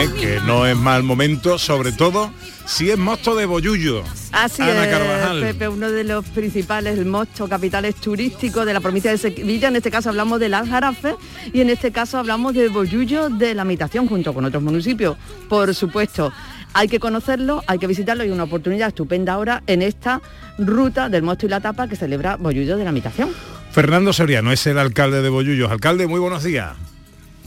[0.00, 0.08] ¿eh?
[0.20, 2.30] Que no es mal momento, sobre todo
[2.68, 4.04] si es mosto de boyullo.
[4.30, 5.40] Así Ana es, Carvajal.
[5.40, 9.68] Pepe, uno de los principales, el mosto, capitales turísticos de la provincia de Sevilla.
[9.68, 11.14] En este caso hablamos del Aljarafe
[11.52, 15.16] y en este caso hablamos de Bollullo de la Habitación junto con otros municipios.
[15.48, 16.30] Por supuesto,
[16.74, 20.20] hay que conocerlo, hay que visitarlo y una oportunidad estupenda ahora en esta
[20.58, 23.30] ruta del mosto y la tapa que celebra Bollullo de la Habitación.
[23.70, 25.70] Fernando Soriano es el alcalde de Bollullos.
[25.70, 26.76] Alcalde, muy buenos días.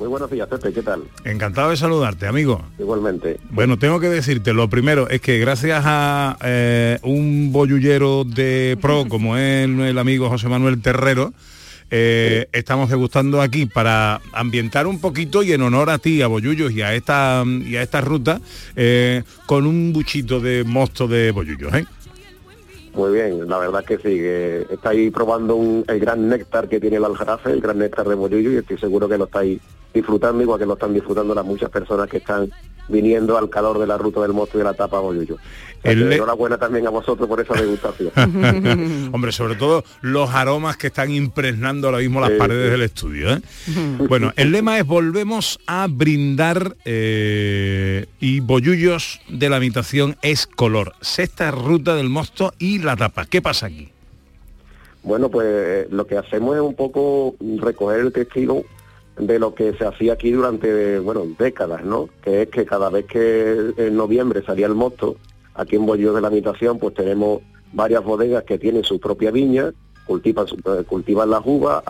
[0.02, 1.04] Muy buenos días, Pepe, ¿qué tal?
[1.26, 2.60] Encantado de saludarte, amigo.
[2.80, 3.38] Igualmente.
[3.52, 9.06] Bueno, tengo que decirte, lo primero es que gracias a eh, un bollullero de pro
[9.10, 11.34] como es el amigo José Manuel Terrero,
[11.92, 16.72] eh, estamos degustando aquí para ambientar un poquito y en honor a ti, a Bollullos
[16.72, 18.42] y a esta, y a esta ruta,
[18.76, 21.76] eh, con un buchito de mosto de Bollullos.
[21.76, 21.86] ¿eh?
[22.96, 26.96] Muy bien, la verdad que sí, que estáis probando un- el gran néctar que tiene
[26.98, 29.60] el Aljarafe, el gran néctar de Bollullo, y estoy seguro que lo estáis
[29.94, 32.50] disfrutando, igual que lo están disfrutando las muchas personas que están
[32.88, 35.36] viniendo al calor de la ruta del mosto y de la tapa a Bollullo.
[35.36, 38.12] O sea, El que le- Enhorabuena también a vosotros por esa degustación.
[39.14, 42.72] Hombre, sobre todo los aromas que están impregnando ahora mismo las Sí, paredes sí.
[42.72, 43.34] del estudio.
[43.34, 43.42] ¿eh?
[44.10, 50.94] Bueno, el lema es volvemos a brindar eh, y Bollullos de la habitación es color.
[51.02, 53.26] Sexta ruta del mosto y la tapa.
[53.26, 53.90] ¿Qué pasa aquí?
[55.04, 58.64] Bueno, pues eh, lo que hacemos es un poco recoger el testigo
[59.18, 62.10] de lo que se hacía aquí durante, bueno, décadas, ¿no?
[62.24, 65.18] Que es que cada vez que en noviembre salía el mosto,
[65.54, 67.42] aquí en Bolívar de la Habitación, pues tenemos
[67.74, 69.72] varias bodegas que tienen su propia viña,
[70.06, 71.84] cultivan, eh, cultivan las uvas,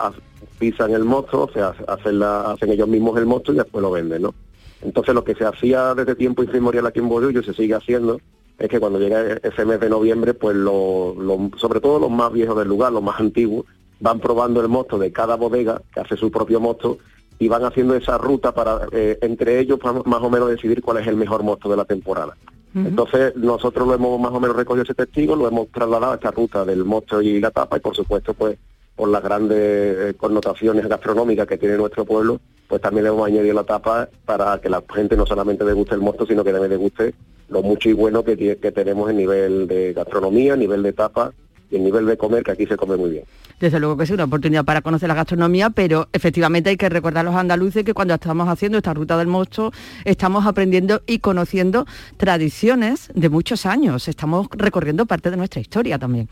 [0.58, 3.90] pisan el mosto, o sea, hacen, la- hacen ellos mismos el mosto y después lo
[3.90, 4.34] venden, ¿no?
[4.82, 8.20] Entonces lo que se hacía desde tiempo inmemorial aquí en Bolillo se sigue haciendo
[8.58, 11.14] es que cuando llega ese mes de noviembre, pues lo-
[11.56, 13.64] sobre todo los más viejos del lugar, los más antiguos,
[14.00, 16.98] van probando el mosto de cada bodega que hace su propio mosto
[17.42, 20.98] y van haciendo esa ruta para eh, entre ellos pa- más o menos decidir cuál
[20.98, 22.36] es el mejor mosto de la temporada.
[22.74, 26.30] Entonces nosotros lo hemos más o menos recogido ese testigo, lo hemos trasladado a esta
[26.30, 28.56] ruta del mosto y la tapa y por supuesto pues
[28.96, 33.54] por las grandes eh, connotaciones gastronómicas que tiene nuestro pueblo, pues también le hemos añadido
[33.54, 37.14] la tapa para que la gente no solamente deguste el mosto, sino que también deguste
[37.48, 41.32] lo mucho y bueno que, que tenemos en nivel de gastronomía, nivel de tapa
[41.76, 43.24] el nivel de comer, que aquí se come muy bien.
[43.60, 47.26] Desde luego que sí, una oportunidad para conocer la gastronomía, pero efectivamente hay que recordar
[47.26, 49.72] a los andaluces que cuando estamos haciendo esta ruta del mosto
[50.04, 56.28] estamos aprendiendo y conociendo tradiciones de muchos años, estamos recorriendo parte de nuestra historia también.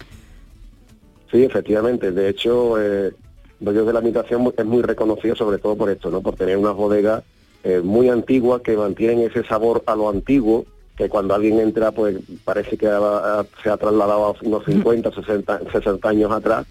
[1.30, 2.10] Sí, efectivamente.
[2.10, 3.12] De hecho, eh,
[3.60, 6.20] de la Imitación es muy reconocido sobre todo por esto, ¿no?
[6.20, 7.22] Por tener unas bodegas
[7.62, 10.64] eh, muy antiguas que mantienen ese sabor a lo antiguo,
[10.96, 15.60] que cuando alguien entra, pues parece que ha- se ha trasladado a unos 50, 60,
[15.72, 16.66] 60 años atrás.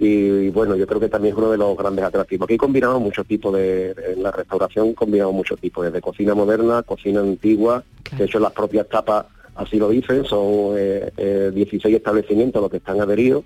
[0.00, 2.46] Y, y bueno, yo creo que también es uno de los grandes atractivos.
[2.46, 7.20] Aquí combinamos muchos tipos de, en la restauración combinamos muchos tipos, desde cocina moderna, cocina
[7.20, 7.82] antigua,
[8.16, 9.26] de hecho las propias tapas
[9.56, 13.42] así lo dicen, son eh, eh, 16 establecimientos los que están adheridos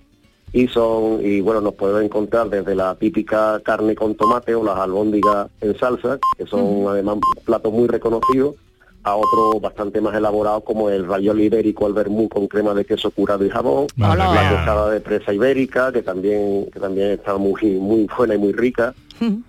[0.52, 4.76] y son y bueno nos podemos encontrar desde la típica carne con tomate o las
[4.76, 8.56] albóndigas en salsa que son además platos muy reconocidos
[9.04, 13.10] a otros bastante más elaborados como el ravioli ibérico al vermú con crema de queso
[13.10, 14.50] curado y jabón la mía.
[14.50, 18.94] tostada de presa ibérica que también que también está muy muy buena y muy rica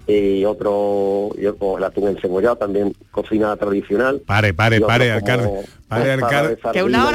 [0.07, 5.65] y otro y otro el atún encebollado también cocina tradicional Pare, pare, pare, alcalde.
[5.87, 6.55] Pare, alcalde.
[6.55, 7.11] de sardina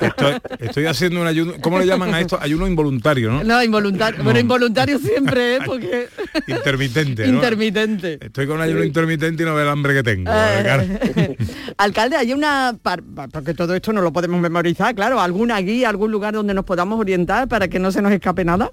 [0.00, 2.38] y Estoy, estoy haciendo un ayuno, ¿cómo le llaman a esto?
[2.40, 3.44] Ayuno involuntario, ¿no?
[3.44, 5.58] No, involuntario, bueno, involuntario siempre, ¿eh?
[5.64, 6.08] porque
[6.48, 7.34] Intermitente, ¿no?
[7.34, 8.18] intermitente.
[8.20, 10.30] Estoy con ayuno intermitente y no ve el hambre que tengo.
[10.30, 11.36] Eh, Alcalde.
[11.76, 12.76] Alcalde, hay una,
[13.32, 16.98] porque todo esto no lo podemos memorizar, claro, alguna guía, algún lugar donde nos podamos
[16.98, 18.72] orientar para que no se nos escape nada.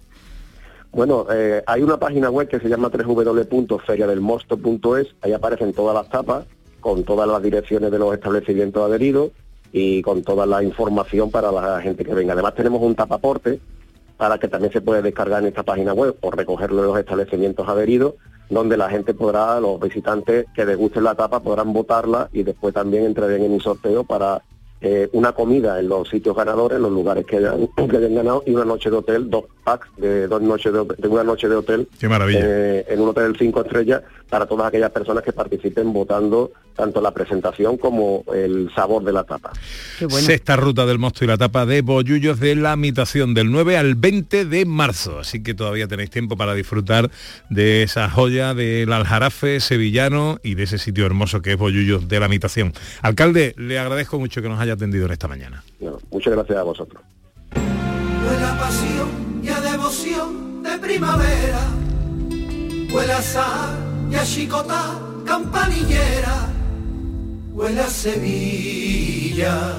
[0.92, 6.44] Bueno, eh, hay una página web que se llama www.feriadelmosto.es, ahí aparecen todas las tapas,
[6.82, 9.32] con todas las direcciones de los establecimientos adheridos
[9.72, 12.34] y con toda la información para la gente que venga.
[12.34, 13.62] Además tenemos un tapaporte
[14.18, 17.70] para que también se puede descargar en esta página web o recogerlo en los establecimientos
[17.70, 18.16] adheridos,
[18.50, 22.74] donde la gente podrá, los visitantes que les guste la tapa podrán votarla y después
[22.74, 24.42] también entrarán en un sorteo para
[24.82, 28.44] eh, una comida en los sitios ganadores, en los lugares que hayan, que hayan ganado
[28.46, 31.56] y una noche de hotel, dos packs de dos noches de, de una noche de
[31.56, 32.40] hotel Qué maravilla.
[32.44, 37.12] eh, en un hotel cinco estrellas para todas aquellas personas que participen votando tanto la
[37.12, 39.52] presentación como el sabor de la tapa.
[40.08, 43.96] Sexta ruta del mosto y la tapa de Bollullos de la Imitación del 9 al
[43.96, 45.20] 20 de marzo.
[45.20, 47.12] Así que todavía tenéis tiempo para disfrutar
[47.50, 52.20] de esa joya del aljarafe sevillano y de ese sitio hermoso que es Bollullos de
[52.22, 52.72] la Imitación.
[53.02, 55.62] Alcalde, le agradezco mucho que nos haya atendido en esta mañana.
[55.78, 57.04] Bueno, muchas gracias a vosotros.
[57.54, 61.60] Huele a pasión y a devoción de primavera.
[62.94, 66.50] Huele a sal y a chicotá campanillera.
[67.54, 69.76] Huele a Sevilla.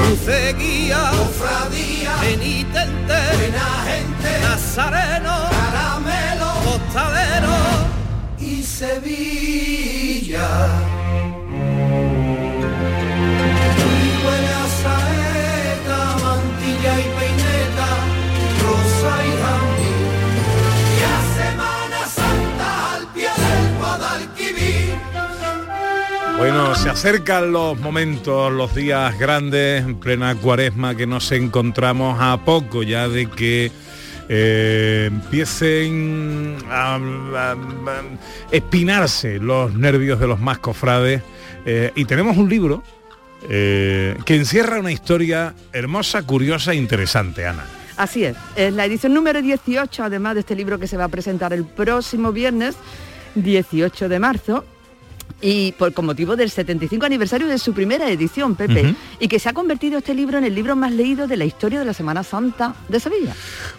[0.00, 7.56] Cruceguía, cofradía, penitente, buena gente, nazareno, caramelo, costalero
[8.40, 10.48] y Sevilla.
[14.24, 15.17] Huele a
[26.38, 32.44] Bueno, se acercan los momentos, los días grandes, en plena cuaresma, que nos encontramos a
[32.44, 33.72] poco ya de que
[34.28, 37.56] eh, empiecen a,
[38.52, 41.22] espinarse los nervios de los más cofrades.
[41.66, 42.84] Eh, y tenemos un libro
[43.48, 47.64] eh, que encierra una historia hermosa, curiosa e interesante, Ana.
[47.96, 51.08] Así es, es la edición número 18, además de este libro que se va a
[51.08, 52.76] presentar el próximo viernes,
[53.34, 54.64] 18 de marzo,
[55.40, 59.48] y por con motivo del 75 aniversario de su primera edición, Pepe, y que se
[59.48, 62.22] ha convertido este libro en el libro más leído de la historia de la Semana
[62.22, 63.34] Santa de Sevilla.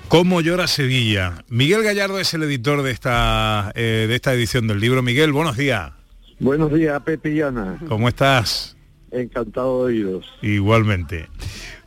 [0.07, 1.43] ¿Cómo llora Sevilla?
[1.49, 5.01] Miguel Gallardo es el editor de esta, eh, de esta edición del libro.
[5.01, 5.91] Miguel, buenos días.
[6.39, 7.79] Buenos días, Pepe y Ana.
[7.87, 8.77] ¿Cómo estás?
[9.11, 10.25] Encantado de oíros.
[10.41, 11.27] Igualmente.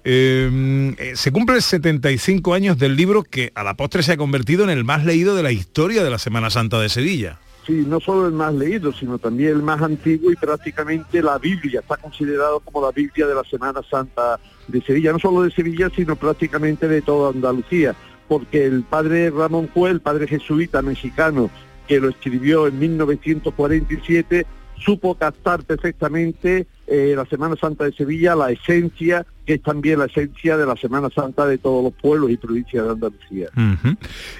[0.05, 4.64] Eh, eh, se cumplen 75 años del libro que a la postre se ha convertido
[4.64, 7.38] en el más leído de la historia de la Semana Santa de Sevilla.
[7.66, 11.81] Sí, no solo el más leído, sino también el más antiguo y prácticamente la Biblia.
[11.81, 15.88] Está considerado como la Biblia de la Semana Santa de Sevilla, no solo de Sevilla,
[15.94, 17.94] sino prácticamente de toda Andalucía,
[18.27, 21.51] porque el padre Ramón fue el padre jesuita mexicano
[21.87, 24.44] que lo escribió en 1947,
[24.79, 30.07] supo captar perfectamente eh, la Semana Santa de Sevilla, la esencia, que es también la
[30.07, 33.48] esencia de la Semana Santa de todos los pueblos y provincias de Andalucía.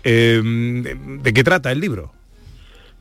[0.03, 2.13] Eh, ¿de, de qué trata el libro?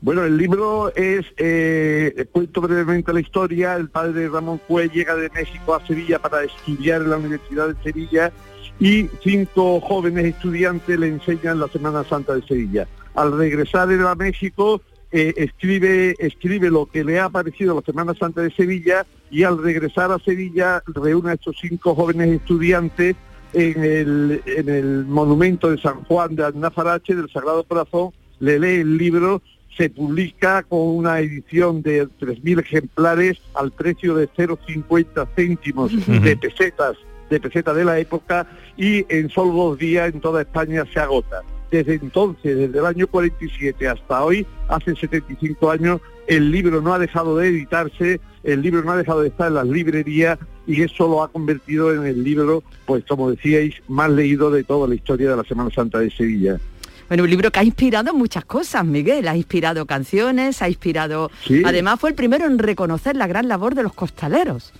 [0.02, 5.30] Bueno, el libro es, eh, cuento brevemente la historia, el padre Ramón Cue llega de
[5.30, 8.32] México a Sevilla para estudiar en la Universidad de Sevilla
[8.80, 12.88] y cinco jóvenes estudiantes le enseñan la Semana Santa de Sevilla.
[13.14, 18.12] Al regresar él a México, eh, escribe, escribe lo que le ha parecido la Semana
[18.14, 23.14] Santa de Sevilla y al regresar a Sevilla reúne a estos cinco jóvenes estudiantes
[23.52, 28.10] en el, en el monumento de San Juan de Annafarache del Sagrado Corazón,
[28.40, 29.42] le lee el libro,
[29.76, 36.96] se publica con una edición de 3.000 ejemplares al precio de 0,50 céntimos de pesetas
[37.32, 41.42] de peseta de la época y en solo dos días en toda España se agota.
[41.70, 46.98] Desde entonces, desde el año 47 hasta hoy, hace 75 años, el libro no ha
[46.98, 51.08] dejado de editarse, el libro no ha dejado de estar en las librerías y eso
[51.08, 55.30] lo ha convertido en el libro, pues como decíais, más leído de toda la historia
[55.30, 56.60] de la Semana Santa de Sevilla.
[57.12, 59.28] Bueno, un libro que ha inspirado muchas cosas, Miguel.
[59.28, 61.30] Ha inspirado canciones, ha inspirado...
[61.46, 61.60] Sí.
[61.62, 64.72] Además fue el primero en reconocer la gran labor de los costaleros.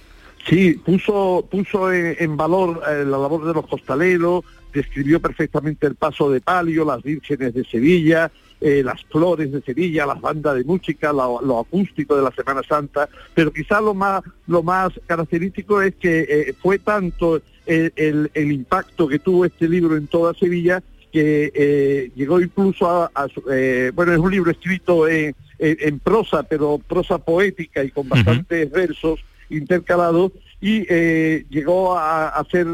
[0.49, 5.95] Sí, puso, puso en, en valor eh, la labor de los costaleros, describió perfectamente el
[5.95, 10.65] paso de palio, las vírgenes de Sevilla, eh, las flores de Sevilla, las bandas de
[10.65, 15.83] música, lo, lo acústico de la Semana Santa, pero quizá lo más, lo más característico
[15.83, 20.33] es que eh, fue tanto el, el- el impacto que tuvo este libro en toda
[20.33, 20.83] Sevilla
[21.13, 23.11] que eh, llegó incluso a,
[23.53, 28.09] eh, bueno, es un libro escrito en, en- en prosa, pero prosa poética y con
[28.09, 29.21] bastantes versos
[29.51, 32.67] intercalados, y eh, llegó a, a ser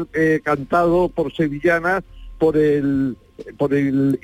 [0.43, 2.03] cantado por sevillanas
[2.37, 3.17] por el
[3.57, 4.17] por el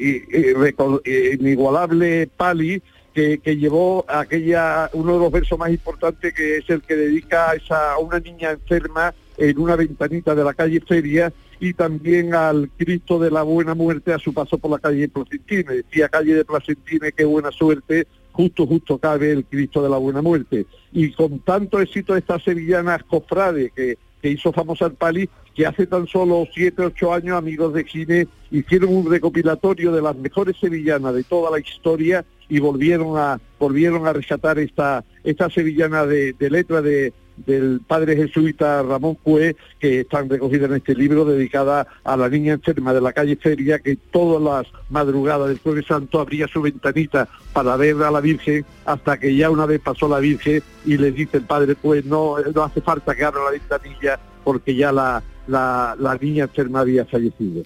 [1.39, 2.81] inigualable Pali
[3.13, 7.51] que, que llevó aquella uno de los versos más importantes que es el que dedica
[7.51, 12.33] a, esa, a una niña enferma en una ventanita de la calle Feria y también
[12.33, 15.75] al Cristo de la Buena Muerte a su paso por la calle Placentine.
[15.75, 20.21] Decía calle de Placentine, qué buena suerte, justo, justo cabe el Cristo de la Buena
[20.21, 20.65] Muerte.
[20.91, 25.87] Y con tanto éxito estas sevillanas cofrades que, que hizo famosa el Pali, que hace
[25.87, 31.13] tan solo siete, ocho años, amigos de Gine, hicieron un recopilatorio de las mejores sevillanas
[31.13, 36.49] de toda la historia y volvieron a volvieron a rescatar esta esta sevillana de, de
[36.49, 42.17] letra de del padre jesuita Ramón Cue, que están recogidas en este libro, dedicada a
[42.17, 46.47] la niña enferma de la calle Feria, que todas las madrugadas del Jueves Santo abría
[46.47, 50.61] su ventanita para ver a la Virgen, hasta que ya una vez pasó la Virgen
[50.85, 54.75] y le dice el padre, pues no, no hace falta que abra la ventanilla, porque
[54.75, 57.63] ya la, la, la niña enferma había fallecido.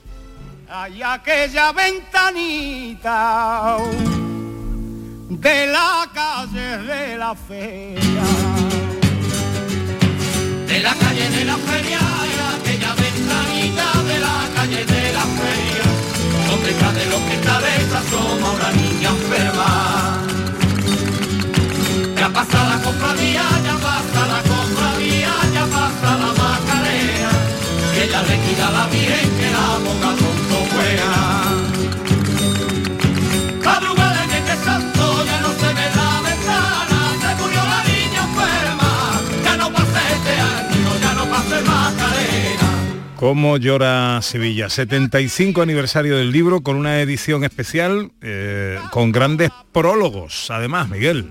[0.70, 3.78] Hay aquella ventanita
[5.30, 8.89] de la calle de la feria.
[10.70, 12.00] De la calle de la feria,
[12.54, 15.86] aquella ventanita de la calle de la feria,
[16.48, 19.70] donde cae lo que cabeza asoma una niña enferma.
[22.16, 27.32] Ya pasa la cofradía, ya pasa la cofradía, ya pasa la macarena,
[27.96, 30.29] que ella le quita la virgen que la boca
[43.20, 44.70] ¿Cómo llora Sevilla?
[44.70, 51.30] 75 aniversario del libro con una edición especial eh, con grandes prólogos, además, Miguel.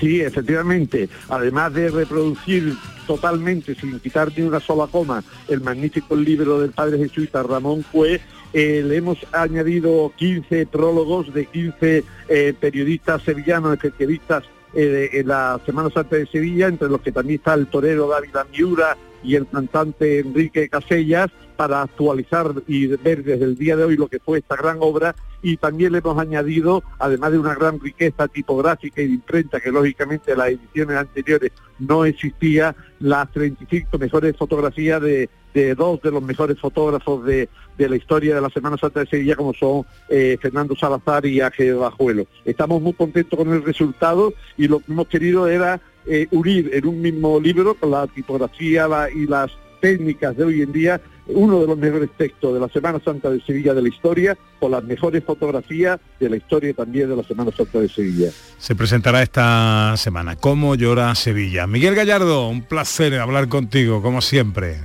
[0.00, 1.10] Sí, efectivamente.
[1.28, 2.74] Además de reproducir
[3.06, 8.18] totalmente, sin quitar ni una sola coma, el magnífico libro del padre jesuita Ramón Cue,
[8.54, 15.60] eh, le hemos añadido 15 prólogos de 15 eh, periodistas sevillanos, especialistas eh, en la
[15.66, 19.46] Semana Santa de Sevilla, entre los que también está el torero David Miura y el
[19.46, 24.38] cantante Enrique Casellas, para actualizar y ver desde el día de hoy lo que fue
[24.38, 29.06] esta gran obra y también le hemos añadido, además de una gran riqueza tipográfica y
[29.06, 35.28] de imprenta que lógicamente en las ediciones anteriores no existía, las 35 mejores fotografías de,
[35.54, 37.48] de dos de los mejores fotógrafos de,
[37.78, 41.40] de la historia de la Semana Santa de Sevilla, como son eh, Fernando Salazar y
[41.40, 42.26] Ángel Bajuelo.
[42.44, 46.86] Estamos muy contentos con el resultado y lo que hemos querido era eh, unir en
[46.86, 51.60] un mismo libro con la tipografía la- y las técnicas de hoy en día uno
[51.60, 54.84] de los mejores textos de la Semana Santa de Sevilla de la historia, con las
[54.84, 58.30] mejores fotografías de la historia también de la Semana Santa de Sevilla.
[58.58, 60.36] Se presentará esta semana.
[60.36, 61.66] ¿Cómo llora Sevilla?
[61.66, 64.76] Miguel Gallardo, un placer hablar contigo, como siempre.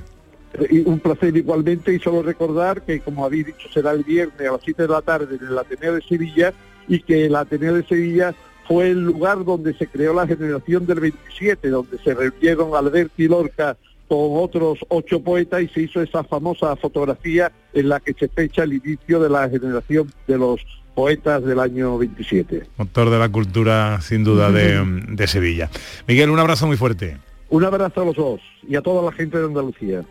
[0.68, 4.52] Y un placer igualmente y solo recordar que como habéis dicho será el viernes a
[4.52, 6.52] las 7 de la tarde en el Ateneo de Sevilla
[6.88, 8.34] y que el Ateneo de Sevilla
[8.66, 13.28] fue el lugar donde se creó la generación del 27, donde se reunieron Alberti y
[13.28, 13.76] Lorca
[14.08, 18.64] con otros ocho poetas y se hizo esa famosa fotografía en la que se fecha
[18.64, 20.60] el inicio de la generación de los
[20.94, 22.66] poetas del año 27.
[22.76, 25.70] Motor de la cultura, sin duda, de, de Sevilla.
[26.06, 27.16] Miguel, un abrazo muy fuerte.
[27.48, 30.04] Un abrazo a los dos y a toda la gente de Andalucía.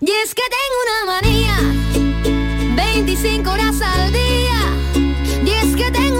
[0.00, 1.56] Y es que tengo una manía,
[2.76, 5.44] 25 horas al día.
[5.44, 6.13] Y es que tengo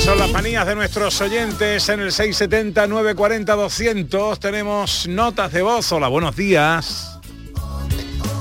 [0.00, 4.38] son las manías de nuestros oyentes en el 670 940 200.
[4.40, 5.90] Tenemos notas de voz.
[5.92, 7.18] Hola, buenos días.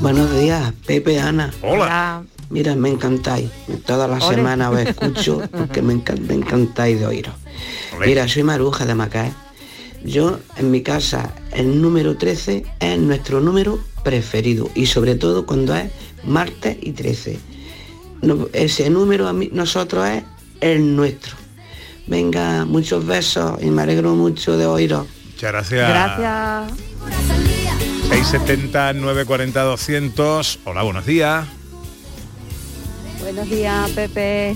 [0.01, 1.51] Buenos días, Pepe, Ana.
[1.64, 2.24] Hola.
[2.49, 3.49] Mira, me encantáis.
[3.86, 4.36] Toda la Ole.
[4.36, 7.34] semana os escucho porque me, encan- me encantáis de oíros.
[8.06, 9.32] Mira, soy Maruja de Macaé.
[10.03, 15.74] Yo, en mi casa, el número 13 es nuestro número preferido y sobre todo cuando
[15.76, 15.89] es
[16.24, 17.39] martes y 13.
[18.22, 20.24] No- ese número a mí, nosotros es
[20.62, 21.36] el nuestro.
[22.08, 25.08] Venga, muchos besos y me alegro mucho de oíros.
[25.32, 25.89] Muchas gracias.
[25.89, 26.80] Gracias.
[28.10, 30.60] 670 940 200.
[30.66, 31.47] Hola, buenos días.
[33.22, 34.56] Buenos días, Pepe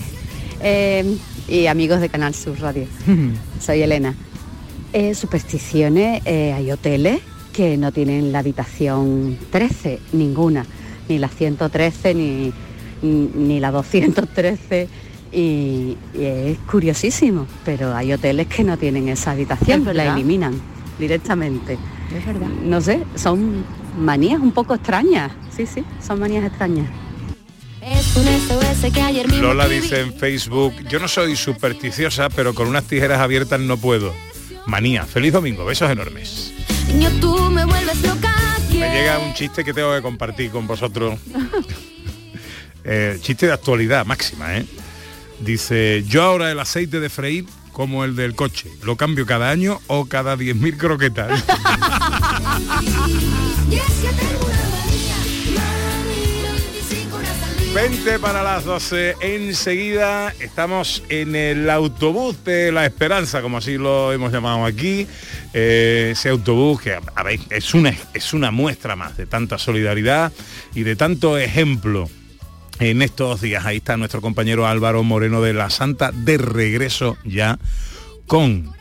[0.62, 2.86] eh, y amigos de Canal Sur Radio.
[3.60, 4.14] Soy Elena.
[4.94, 7.20] Eh, supersticiones, eh, hay hoteles
[7.54, 10.66] que no tienen la habitación 13, ninguna,
[11.08, 12.54] ni la 113 ni,
[13.02, 14.88] ni la 213
[15.32, 20.60] y, y es curiosísimo, pero hay hoteles que no tienen esa habitación, Es la eliminan
[20.98, 21.78] directamente.
[22.16, 22.48] Es verdad.
[22.48, 23.64] No sé, son
[23.98, 26.88] manías un poco extrañas, sí, sí, son manías extrañas.
[27.82, 32.54] Es un SOS que ayer mismo Lola dice en Facebook, yo no soy supersticiosa, pero
[32.54, 34.14] con unas tijeras abiertas no puedo.
[34.66, 35.06] Manía.
[35.06, 35.66] Feliz domingo.
[35.66, 36.54] Besos enormes.
[36.88, 38.36] Niño, tú me vuelves loca.
[38.70, 41.20] Me llega un chiste que tengo que compartir con vosotros.
[42.92, 44.66] Eh, chiste de actualidad máxima, ¿eh?
[45.42, 49.80] Dice, yo ahora el aceite de freír como el del coche, lo cambio cada año
[49.88, 51.44] o cada 10.000 croquetas.
[57.74, 59.16] 20 para las 12.
[59.22, 65.08] Enseguida estamos en el autobús de la esperanza, como así lo hemos llamado aquí.
[65.54, 70.32] Eh, ese autobús que, a ver, es una, es una muestra más de tanta solidaridad
[70.74, 72.10] y de tanto ejemplo
[72.80, 73.66] en estos días.
[73.66, 77.60] Ahí está nuestro compañero Álvaro Moreno de la Santa de regreso ya
[78.28, 78.74] con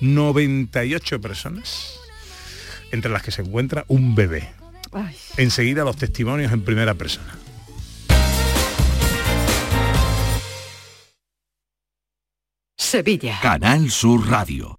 [0.00, 1.98] 98 personas,
[2.92, 4.52] entre las que se encuentra un bebé.
[4.92, 5.16] Ay.
[5.36, 7.38] Enseguida los testimonios en primera persona.
[12.76, 13.40] Sevilla.
[13.42, 14.78] Canal Sur Radio.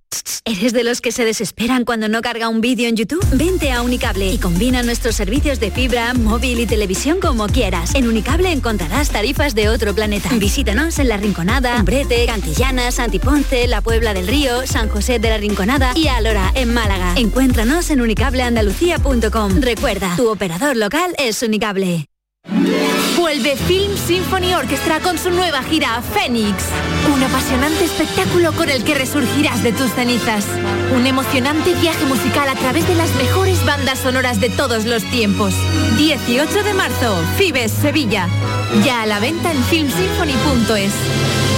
[0.43, 3.25] ¿Eres de los que se desesperan cuando no carga un vídeo en YouTube?
[3.31, 7.95] Vente a Unicable y combina nuestros servicios de fibra, móvil y televisión como quieras.
[7.95, 10.29] En Unicable encontrarás tarifas de otro planeta.
[10.33, 15.37] Visítanos en La Rinconada, Umbrete, Cantillana, Santiponce, La Puebla del Río, San José de la
[15.37, 17.13] Rinconada y Alora, en Málaga.
[17.17, 19.61] Encuéntranos en unicableandalucía.com.
[19.61, 22.10] Recuerda, tu operador local es Unicable.
[23.17, 26.65] Vuelve Film Symphony Orchestra con su nueva gira Fénix.
[27.13, 30.45] Un apasionante espectáculo con el que resurgirás de tus cenizas.
[30.95, 35.53] Un emocionante viaje musical a través de las mejores bandas sonoras de todos los tiempos.
[35.97, 38.27] 18 de marzo, Fibes, Sevilla.
[38.83, 41.50] Ya a la venta en filmsymphony.es.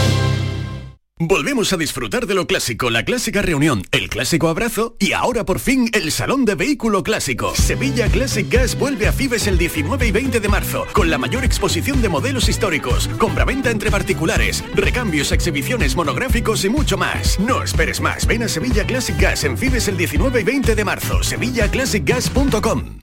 [1.26, 5.60] Volvemos a disfrutar de lo clásico, la clásica reunión, el clásico abrazo y ahora por
[5.60, 7.56] fin el Salón de Vehículo Clásico.
[7.56, 11.46] Sevilla Classic Gas vuelve a Fibes el 19 y 20 de marzo con la mayor
[11.46, 17.40] exposición de modelos históricos, compraventa entre particulares, recambios, exhibiciones, monográficos y mucho más.
[17.40, 20.84] No esperes más, ven a Sevilla Classic Gas en Fibes el 19 y 20 de
[20.84, 23.03] marzo, sevillaclassicgas.com.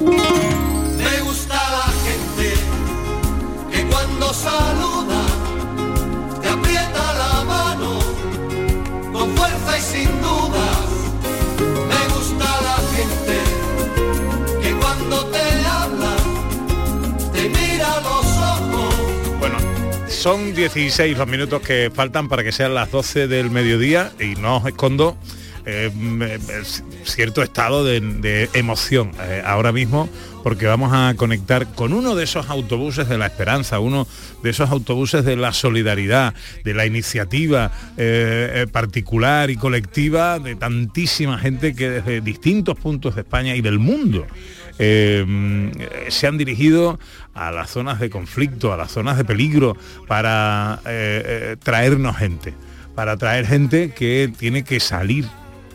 [0.00, 2.54] Me gusta la gente
[3.70, 5.22] que cuando saluda
[6.42, 8.00] te aprieta la mano
[9.12, 10.78] con fuerza y sin dudas.
[11.88, 13.38] Me gusta la gente
[14.62, 16.16] que cuando te habla
[17.32, 19.38] te mira los ojos.
[19.38, 19.58] Bueno,
[20.08, 24.56] son 16 los minutos que faltan para que sean las 12 del mediodía y no
[24.56, 25.16] os escondo
[25.66, 26.38] eh, mm, eh,
[27.04, 30.10] cierto estado de, emoción eh, ahora mismo
[30.42, 34.06] porque vamos a conectar con uno de esos autobuses de la esperanza, uno
[34.42, 36.34] de esos autobuses de la solidaridad,
[36.64, 37.72] de la iniciativa
[38.72, 44.26] particular y colectiva de tantísima gente que desde distintos puntos de España y del mundo
[44.78, 45.68] mm,
[46.08, 46.98] se han dirigido
[47.32, 50.82] a las zonas de conflicto, a las zonas de peligro, para
[51.62, 52.52] traernos gente,
[52.94, 55.24] para traer gente que tiene que salir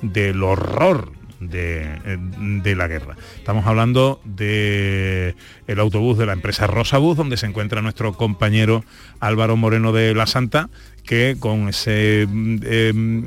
[0.01, 2.17] del horror de, eh,
[2.63, 3.15] de la guerra.
[3.37, 5.35] Estamos hablando de
[5.67, 8.83] el autobús de la empresa Rosabús, donde se encuentra nuestro compañero
[9.19, 10.69] Álvaro Moreno de la Santa,
[11.05, 12.27] que con ese,
[12.63, 13.23] eh,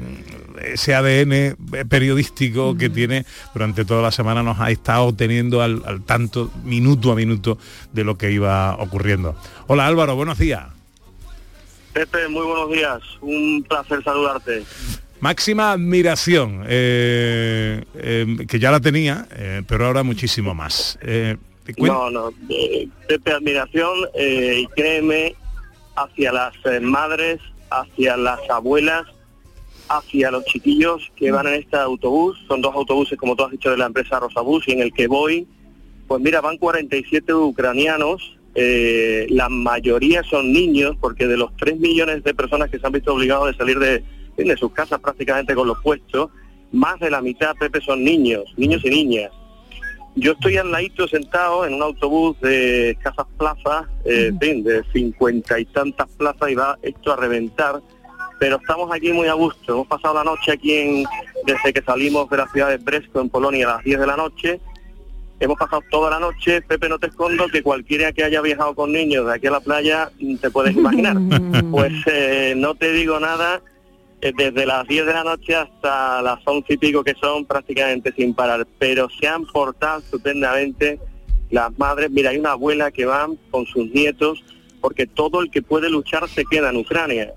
[0.62, 1.57] ese ADN
[1.89, 7.12] periodístico que tiene durante toda la semana nos ha estado teniendo al, al tanto, minuto
[7.12, 7.59] a minuto,
[7.93, 9.37] de lo que iba ocurriendo.
[9.66, 10.66] Hola Álvaro, buenos días.
[11.93, 13.03] Pepe, muy buenos días.
[13.20, 14.64] Un placer saludarte.
[15.23, 20.99] Máxima admiración, eh, eh, que ya la tenía, eh, pero ahora muchísimo más.
[21.01, 21.37] Eh,
[21.79, 22.31] No, no.
[23.07, 25.37] Pepe, admiración y créeme
[25.95, 27.39] hacia las madres,
[27.70, 29.05] hacia las abuelas,
[29.89, 32.37] hacia los chiquillos que van en este autobús.
[32.49, 35.07] Son dos autobuses, como tú has dicho, de la empresa Rosabús y en el que
[35.07, 35.47] voy,
[36.09, 38.39] pues mira, van 47 ucranianos.
[38.57, 42.93] eh, la mayoría son niños, porque de los 3 millones de personas que se han
[42.93, 44.03] visto obligados de salir de,
[44.37, 46.30] de sus casas prácticamente con los puestos,
[46.72, 49.30] más de la mitad, Pepe, son niños, niños y niñas.
[50.14, 55.64] Yo estoy al ladito sentado en un autobús de escasas plazas, eh, de cincuenta y
[55.66, 57.80] tantas plazas y va esto a reventar,
[58.39, 59.72] pero estamos aquí muy a gusto.
[59.72, 61.05] Hemos pasado la noche aquí en,
[61.47, 64.16] desde que salimos de la ciudad de Brest en Polonia a las 10 de la
[64.16, 64.61] noche.
[65.41, 68.93] Hemos pasado toda la noche, Pepe, no te escondo que cualquiera que haya viajado con
[68.93, 71.16] niños de aquí a la playa, mm, te puedes imaginar.
[71.70, 73.62] pues eh, no te digo nada,
[74.37, 78.35] desde las 10 de la noche hasta las 11 y pico que son prácticamente sin
[78.35, 81.01] parar, pero se han portado estupendamente
[81.51, 82.11] las madres.
[82.11, 84.43] Mira, hay una abuela que va con sus nietos
[84.81, 87.35] porque todo el que puede luchar se queda en Ucrania.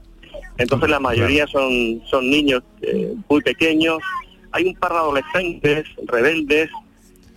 [0.58, 4.00] Entonces la mayoría son, son niños eh, muy pequeños.
[4.52, 6.70] Hay un par de adolescentes rebeldes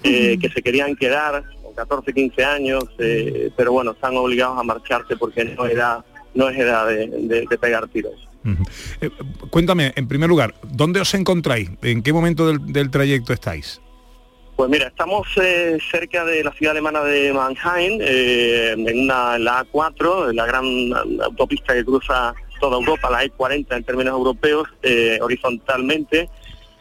[0.05, 4.63] eh, que se querían quedar con 14, 15 años, eh, pero bueno, están obligados a
[4.63, 8.28] marcharse porque no es edad, no es edad de- de- de pegar tiros.
[9.01, 9.11] Eh,
[9.51, 11.71] cuéntame, en primer lugar, ¿dónde os encontráis?
[11.83, 13.81] ¿En qué momento del, trayecto estáis?
[14.57, 19.65] Pues mira, estamos eh, cerca de la ciudad alemana de Mannheim, eh, en, una, la
[19.65, 20.65] A4, en la gran
[21.23, 24.69] autopista que cruza toda Europa, la E40 en términos europeos,
[25.21, 26.29] horizontalmente.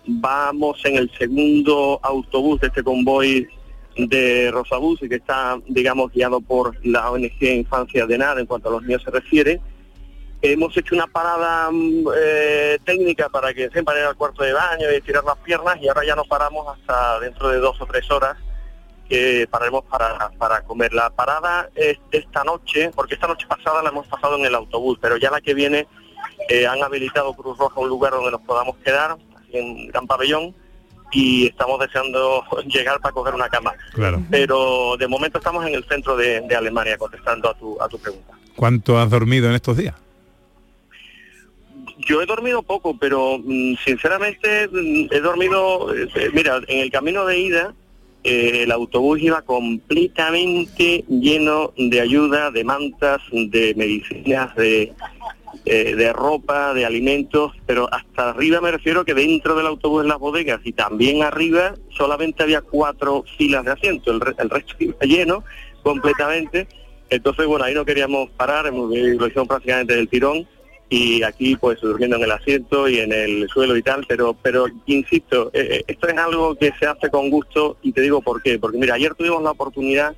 [0.07, 3.47] Vamos en el segundo autobús de este convoy
[3.97, 8.69] de Rosabús y que está, digamos, guiado por la ONG Infancia de Nada en cuanto
[8.69, 9.59] a los niños se refiere.
[10.41, 14.91] Hemos hecho una parada mm, eh, técnica para que se ir al cuarto de baño
[14.91, 18.09] y estirar las piernas y ahora ya no paramos hasta dentro de dos o tres
[18.11, 18.37] horas
[19.09, 20.93] que pararemos para, para comer.
[20.93, 24.97] La parada es esta noche, porque esta noche pasada la hemos pasado en el autobús,
[25.01, 25.87] pero ya la que viene
[26.49, 29.17] eh, han habilitado Cruz Roja un lugar donde nos podamos quedar,
[29.51, 30.53] en Gran Pabellón,
[31.11, 33.73] y estamos deseando llegar para coger una cama.
[33.93, 34.21] Claro.
[34.29, 37.97] Pero de momento estamos en el centro de, de Alemania, contestando a tu, a tu
[37.97, 38.33] pregunta.
[38.55, 39.95] ¿Cuánto has dormido en estos días?
[41.99, 46.91] Yo he dormido poco, pero mm, sinceramente mm, he dormido, eh, eh, mira, en el
[46.91, 47.73] camino de ida
[48.23, 54.93] eh, el autobús iba completamente lleno de ayuda, de mantas, de medicinas, de,
[55.65, 60.19] de ropa, de alimentos, pero hasta arriba me refiero que dentro del autobús en las
[60.19, 65.43] bodegas y también arriba solamente había cuatro filas de asientos, el, el resto iba lleno
[65.83, 66.67] completamente.
[67.09, 70.45] Entonces, bueno, ahí no queríamos parar, lo hicimos prácticamente del tirón
[70.89, 74.67] y aquí pues durmiendo en el asiento y en el suelo y tal, pero pero
[74.85, 78.41] insisto, eh, eh, esto es algo que se hace con gusto y te digo por
[78.41, 80.15] qué, porque mira, ayer tuvimos la oportunidad,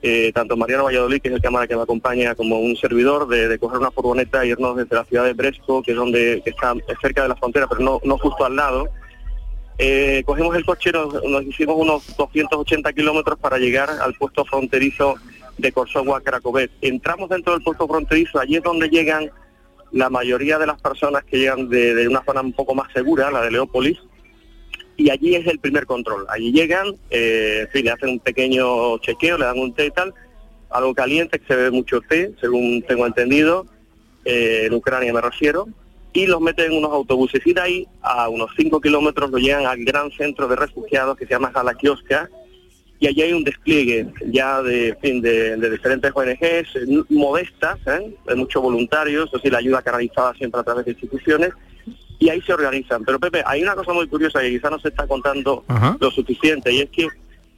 [0.00, 3.58] eh, tanto Mariano Valladolid, que es el cámara que me acompaña, como un servidor, de,
[3.58, 6.72] coger una furgoneta e irnos desde la ciudad de Bresco, que es donde que está
[6.72, 8.88] es cerca de la frontera, pero no, no justo al lado.
[9.76, 15.14] Eh, cogimos el coche, nos, hicimos unos 280 kilómetros para llegar al puesto fronterizo
[15.56, 16.70] de Korsogua Krakovet.
[16.80, 19.30] Entramos dentro del puesto fronterizo, allí es donde llegan
[19.92, 23.30] la mayoría de las personas que llegan de, de una zona un poco más segura,
[23.30, 23.98] la de Leópolis,
[24.98, 26.26] y allí es el primer control.
[26.28, 30.12] Allí llegan, eh, fin, le hacen un pequeño chequeo, le dan un té y tal,
[30.70, 33.64] algo caliente, que se ve mucho té, según tengo entendido,
[34.24, 35.68] eh, en Ucrania me refiero,
[36.12, 37.46] y los meten en unos autobuses.
[37.46, 41.26] Y de ahí, a unos 5 kilómetros, lo llegan al gran centro de refugiados que
[41.26, 42.28] se llama Jalakioska,
[43.00, 47.78] y allí hay un despliegue ya de, en fin, de, de diferentes ONGs eh, modestas,
[47.86, 48.14] ¿eh?
[48.26, 51.50] de muchos voluntarios, decir, la ayuda canalizada siempre a través de instituciones,
[52.18, 53.04] y ahí se organizan.
[53.04, 55.64] Pero Pepe, hay una cosa muy curiosa que quizá no se está contando
[56.00, 57.06] lo suficiente y es que,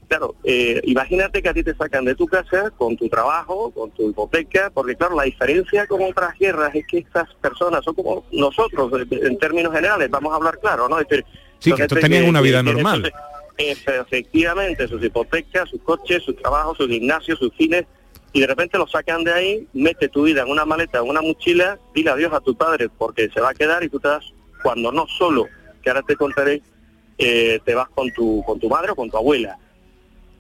[0.07, 3.91] claro, eh, imagínate que a ti te sacan de tu casa con tu trabajo, con
[3.93, 8.27] tu hipoteca, porque claro, la diferencia con otras guerras es que estas personas son como
[8.33, 11.01] nosotros, eh, en términos generales, vamos a hablar claro, ¿no?
[11.01, 11.25] Es decir,
[11.59, 12.97] Sí, que estos tenían una vida normal.
[13.05, 13.21] entonces,
[13.69, 17.85] efectivamente, sus hipotecas, sus coches, sus trabajos, sus gimnasios, sus cines,
[18.33, 21.21] y de repente lo sacan de ahí, mete tu vida en una maleta, en una
[21.21, 24.25] mochila, dile adiós a tu padre porque se va a quedar y tú te vas,
[24.63, 25.47] cuando no solo,
[25.83, 26.63] que ahora te contaré,
[27.19, 29.59] eh, te vas con tu, con tu madre o con tu abuela.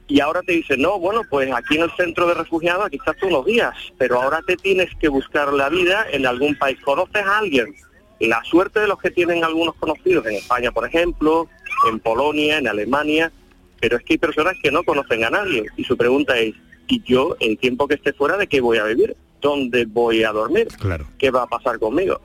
[0.06, 3.16] Y ahora te dicen, no, bueno, pues aquí en el centro de refugiados, aquí estás
[3.16, 6.78] tú unos días, pero ahora te tienes que buscar la vida en algún país.
[6.84, 7.74] ¿Conoces a alguien?
[8.18, 11.48] La suerte de los que tienen algunos conocidos en España, por ejemplo,
[11.89, 13.33] en Polonia, en Alemania,
[13.81, 15.66] pero es que hay personas que no conocen a nadie.
[15.76, 16.55] Y su pregunta es,
[16.87, 19.16] ¿y yo, el tiempo que esté fuera, de qué voy a vivir?
[19.41, 20.68] ¿Dónde voy a dormir?
[20.78, 21.07] Claro.
[21.18, 22.20] ¿Qué va a pasar conmigo?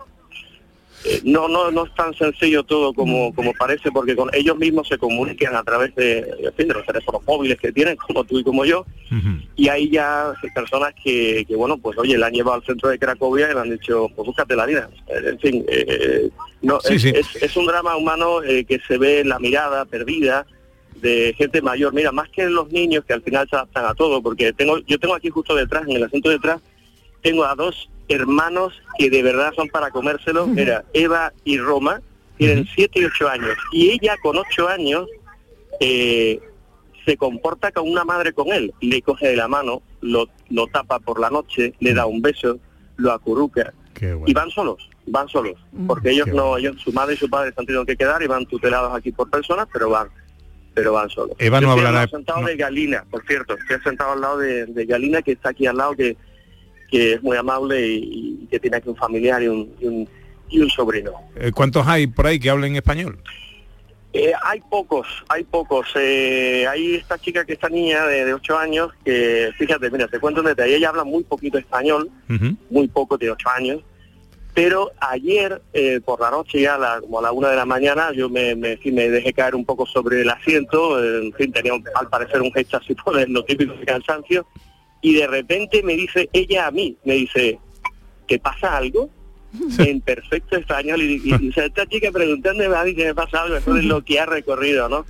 [1.08, 4.88] Eh, no, no, no es tan sencillo todo como, como parece, porque con ellos mismos
[4.88, 8.40] se comunican a través de, en fin, de los teléfonos móviles que tienen, como tú
[8.40, 8.86] y como yo,
[9.56, 12.98] y hay ya personas que, que, bueno, pues oye, la han llevado al centro de
[12.98, 14.90] Cracovia y le han dicho, pues búscate la vida.
[15.08, 16.30] Eh, En fin, eh,
[16.62, 17.14] no, Sí, es, sí.
[17.14, 20.48] Es, es un drama humano eh, que se ve en la mirada perdida
[20.96, 21.94] de gente mayor.
[21.94, 24.98] Mira, más que los niños que al final se adaptan a todo, porque tengo yo
[24.98, 26.62] tengo aquí justo detrás, en el asiento detrás,
[27.22, 30.48] tengo a dos hermanos que de verdad son para comérselo.
[30.48, 32.02] Mira, Eva y Roma
[32.38, 33.56] tienen 7 y 8 años.
[33.72, 35.08] Y ella con 8 años
[35.80, 36.40] eh,
[37.06, 38.74] se comporta como una madre con él.
[38.82, 42.58] Le coge de la mano, lo, lo tapa por la noche, le da un beso,
[42.98, 43.74] lo acurruca.
[44.28, 45.54] Y van solos, van solos.
[45.88, 48.28] Porque ellos no, ellos, su madre y su padre se han tenido que quedar y
[48.28, 50.10] van tutelados aquí por personas, pero van
[50.74, 51.38] pero van solos.
[51.40, 53.54] Eva no hablará- sentado de Galina, por cierto.
[53.58, 56.18] Estoy sentado al lado de, de Galina, que está aquí al lado, que,
[56.96, 60.10] que es muy amable y, y que tiene aquí un familiar y un, y un,
[60.50, 61.12] y un sobrino.
[61.36, 63.20] Eh, ¿Cuántos hay por ahí que hablen español?
[64.14, 65.88] Eh, hay pocos, hay pocos.
[65.96, 70.22] Eh, hay esta chica que esta niña de, de 8 años que, fíjate, mira, te
[70.22, 72.10] cuento un detalle, ella habla muy poquito español,
[72.70, 73.82] muy poco, tiene 8 años,
[74.54, 77.66] pero ayer eh, por la noche ya a la- como a la una de la
[77.66, 81.34] mañana yo me, me, sí, me dejé caer un poco sobre el asiento, eh, en
[81.34, 84.48] fin, tenía un- al parecer un gesto así por lo típico de cansancio,
[85.02, 87.60] y de repente me dice ella a mí, me dice,
[88.28, 89.10] ¿te pasa algo?
[89.80, 93.16] en perfecto español y, y- y, o sea, esta chica preguntándome a mí que me
[93.16, 95.06] pasa algo eso es lo que ha recorrido no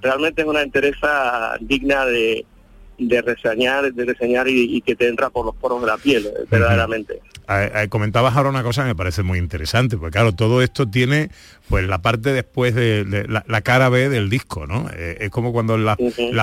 [0.00, 2.46] realmente es una interesa digna de,
[2.98, 6.26] de reseñar de reseñar y, y que te entra por los poros de la piel
[6.26, 10.60] eh, verdaderamente eh, comentabas ahora una cosa que me parece muy interesante, porque claro, todo
[10.60, 11.30] esto tiene
[11.68, 14.88] pues la parte después de, de la, la cara B del disco, ¿no?
[14.94, 15.96] Eh, es como cuando las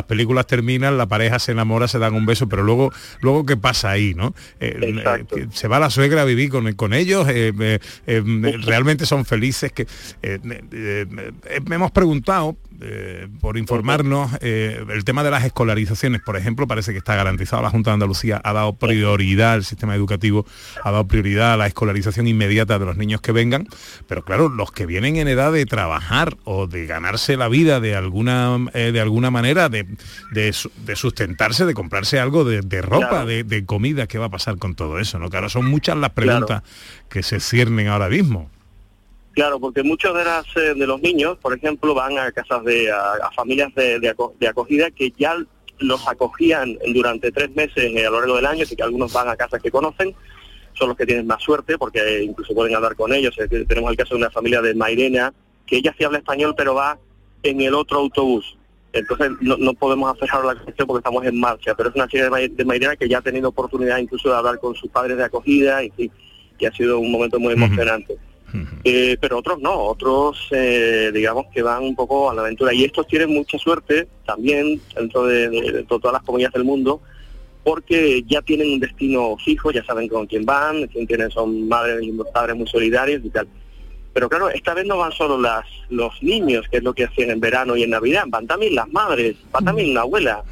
[0.08, 2.92] películas terminan, la pareja se enamora, se dan un beso, pero luego,
[3.22, 4.34] luego qué pasa ahí, ¿no?
[4.60, 4.96] Eh,
[5.36, 7.28] eh, se va la suegra a vivir con, con ellos,
[8.06, 9.72] realmente son felices.
[9.72, 9.88] que
[11.70, 16.98] hemos preguntado eh, por informarnos eh, el tema de las escolarizaciones, por ejemplo, parece que
[16.98, 17.62] está garantizado.
[17.62, 20.46] La Junta de Andalucía ha dado prioridad al sistema educativo,
[20.84, 23.68] ha dado prioridad a la escolarización inmediata de los niños que vengan,
[24.08, 27.96] pero claro, los que vienen en edad de trabajar o de ganarse la vida de
[27.96, 29.86] alguna eh, de alguna manera, de,
[30.32, 33.26] de su- de sustentarse, de comprarse algo de, de ropa, Claro.
[33.28, 35.20] de, de comida, ¿qué va a pasar con todo eso?
[35.20, 35.30] ¿no?
[35.30, 36.64] Claro, son muchas las preguntas
[37.10, 38.50] que se ciernen ahora mismo.
[39.36, 42.90] Claro, porque muchos de, las, eh, de los niños, por ejemplo, van a casas de
[42.92, 45.36] a, a familias de, de aco- de acogida que ya
[45.80, 49.28] los acogían durante tres meses eh, a lo largo del año, así que algunos van
[49.28, 50.16] a casas que conocen,
[50.74, 53.36] son los que tienen más suerte porque eh, incluso pueden hablar con ellos.
[53.68, 55.34] Tenemos el caso de una familia de Mairena,
[55.68, 56.98] que ella sí habla español, pero va
[57.44, 58.58] en el otro autobús.
[58.94, 62.30] Entonces no, no podemos ahora la cuestión porque estamos en marcha, pero es una chica
[62.30, 65.26] de, de Mairena que ya ha tenido oportunidad incluso de hablar con sus padres de
[65.26, 66.10] acogida y, sí,
[66.58, 68.18] que ha sido un momento muy emocionante.
[68.84, 72.74] Eh, pero otros no, otros eh, digamos que van un poco a la aventura.
[72.74, 77.02] Y estos tienen mucha suerte también dentro de, de- de todas las comunidades del mundo
[77.64, 82.00] porque ya tienen un destino fijo, ya saben con quién van, quién tienen son madres
[82.04, 83.48] y padres muy solidarios y tal.
[84.14, 87.32] Pero claro, esta vez no van solo las, los niños, que es lo que hacían
[87.32, 90.44] en verano y en Navidad, van también las madres, va también una abuela,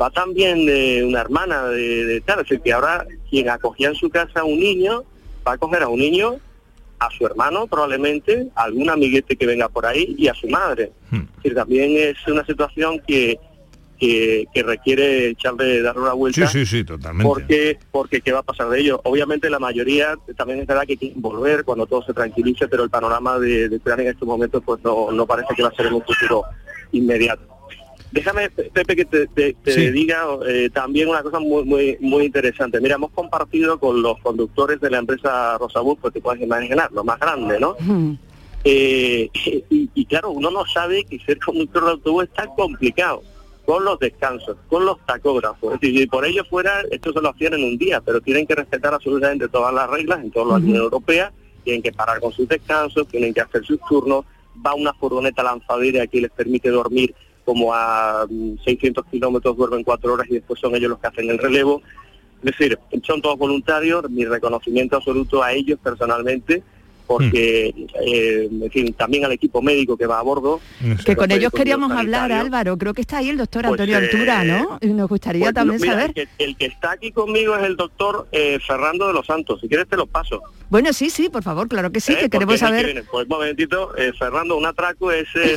[0.00, 3.94] va también de una hermana de, de tal, es decir, que ahora quien acogía en
[3.96, 5.02] su casa a un niño,
[5.46, 6.36] va a coger a un niño,
[7.06, 10.92] a su hermano probablemente, a algún amiguete que venga por ahí y a su madre.
[11.12, 13.38] Es decir, también es una situación que,
[13.98, 16.46] que, que requiere echarle, darle una vuelta.
[16.46, 17.24] Sí, sí, sí, totalmente.
[17.24, 19.00] Porque, porque qué va a pasar de ello.
[19.04, 22.90] Obviamente la mayoría también es verdad que quieren volver cuando todo se tranquilice, pero el
[22.90, 25.94] panorama de, de en estos momentos pues no, no parece que va a ser en
[25.94, 26.44] un futuro
[26.92, 27.51] inmediato.
[28.12, 29.90] Déjame, Pepe, que te, te- te Sí.
[29.90, 32.78] diga eh, también una cosa muy, muy muy interesante.
[32.80, 37.04] Mira, hemos compartido con los conductores de la empresa Rosabus, pues te puedes imaginar, lo
[37.04, 37.74] más grande, ¿no?
[38.64, 39.30] Eh,
[39.70, 43.22] y, y claro, uno no sabe que ser conductor de autobús es tan complicado
[43.64, 45.74] con los descansos, con los tacógrafos.
[45.74, 48.46] Es decir, si por ello fuera, esto se lo hacían en un día, pero tienen
[48.46, 50.66] que respetar absolutamente todas las reglas en todas las Ujú.
[50.68, 51.32] Unión Europea,
[51.64, 54.24] tienen que parar con sus descansos, tienen que hacer sus turnos,
[54.66, 60.12] va una furgoneta lanzadera que les permite dormir como a mm, 600 kilómetros, duermen cuatro
[60.14, 61.82] horas y después son ellos los que hacen el relevo.
[62.42, 66.62] Es decir, son todos voluntarios, mi reconocimiento absoluto a ellos personalmente,
[67.18, 67.74] porque,
[68.06, 70.60] eh, en fin, también al equipo médico que va a bordo.
[71.04, 72.22] Que con los ellos queríamos sanitarios.
[72.22, 72.78] hablar, Álvaro.
[72.78, 74.78] Creo que está ahí el doctor Pues, Antonio eh, Altura, ¿no?
[74.80, 76.12] Y nos gustaría Pues, también mira, saber.
[76.14, 79.60] El que, el que está aquí conmigo es el doctor eh, Fernando de los Santos.
[79.60, 80.42] Si quieres te lo paso.
[80.70, 82.16] Bueno, sí, sí, por favor, claro que sí, ¿eh?
[82.20, 83.04] que queremos que saber.
[83.10, 85.56] Pues un momentito, eh, Fernando, un atraco es eh,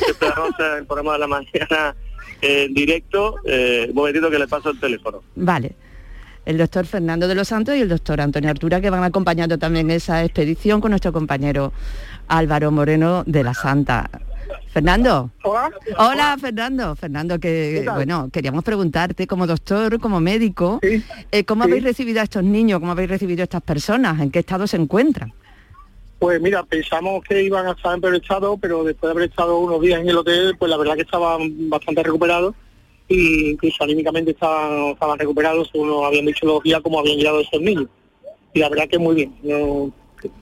[0.79, 1.95] el programa de la mañana
[2.41, 3.35] eh, en directo.
[3.45, 5.23] Eh, un momentito que le paso el teléfono.
[5.35, 5.75] Vale.
[6.45, 9.89] El doctor Fernando de los Santos y el doctor Antonio Artura, que van acompañando también
[9.89, 11.73] esa expedición con nuestro compañero
[12.27, 14.09] Álvaro Moreno de la Santa.
[14.71, 15.31] Fernando.
[15.43, 15.71] Hola.
[15.97, 16.95] Hola, Fernando.
[16.95, 22.43] Fernando, que bueno, queríamos preguntarte como doctor, como médico, eh, ¿cómo habéis recibido a estos
[22.43, 22.79] niños?
[22.79, 24.19] ¿Cómo habéis recibido a estas personas?
[24.19, 25.33] ¿En qué estado se encuentran?
[26.19, 29.57] Pues mira, pensamos que iban a estar en peor estado, pero después de haber estado
[29.57, 32.53] unos días en el hotel, pues la verdad que estaban bastante recuperados
[33.09, 37.39] e incluso anímicamente estaban, estaban recuperados, según nos habían dicho los días cómo habían llegado
[37.39, 37.87] esos niños.
[38.53, 39.35] Y la verdad que muy bien.
[39.43, 39.91] No,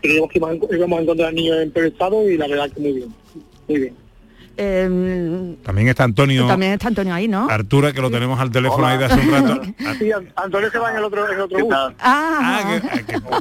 [0.02, 2.80] creíamos que íbamos a- íbamos a encontrar niños en peor estado y la verdad que
[2.80, 3.14] muy bien.
[3.68, 3.96] Muy bien.
[4.56, 7.50] Eh, También está Antonio también está Antonio ahí, ¿no?
[7.50, 9.62] Artura, que lo tenemos al teléfono ahí de hace un rato.
[9.98, 11.74] Sí, An- Antonio se va en el otro, en el otro bus.
[12.00, 12.80] Ah,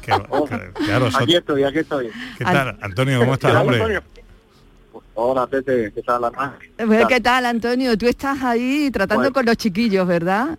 [0.03, 2.09] Claro, so- aquí estoy, aquí estoy.
[2.39, 3.19] ¿Qué tal, Antonio?
[3.21, 4.01] ¿Cómo estás, hombre?
[5.15, 6.59] Hola, Pepe, ¿qué tal, Ana?
[6.87, 7.97] Pues, ¿Qué tal, Antonio?
[7.99, 10.59] Tú estás ahí tratando Pues- con los chiquillos, ¿verdad?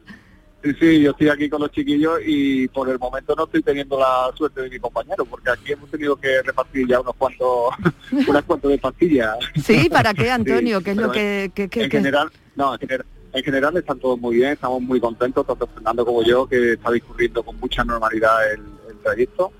[0.63, 3.99] Sí, sí, yo estoy aquí con los chiquillos y por el momento no estoy teniendo
[3.99, 7.73] la suerte de mi compañero, porque aquí hemos tenido que repartir ya unos cuantos,
[8.29, 9.37] unas cuantas de pastillas.
[9.61, 10.77] Sí, ¿para qué, Antonio?
[10.77, 11.51] Sí, ¿Qué es lo que...?
[11.53, 15.01] que- que- en general, no, en general, en general están todos muy bien, estamos muy
[15.01, 19.51] contentos, tanto Fernando como yo, que está discurriendo con mucha normalidad el, el trayecto,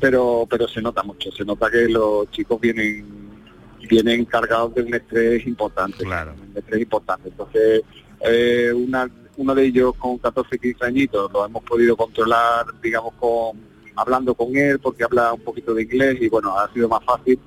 [0.00, 3.27] pero pero se nota mucho, se nota que los chicos vienen
[3.88, 7.28] vienen cargados de un estrés importante, un estrés importante.
[7.28, 7.82] Entonces,
[8.20, 13.68] eh, una, uno de ellos con 14, 15 añitos lo hemos podido controlar, digamos, con
[13.96, 17.38] hablando con él, porque habla un poquito de inglés y bueno, ha sido más fácil.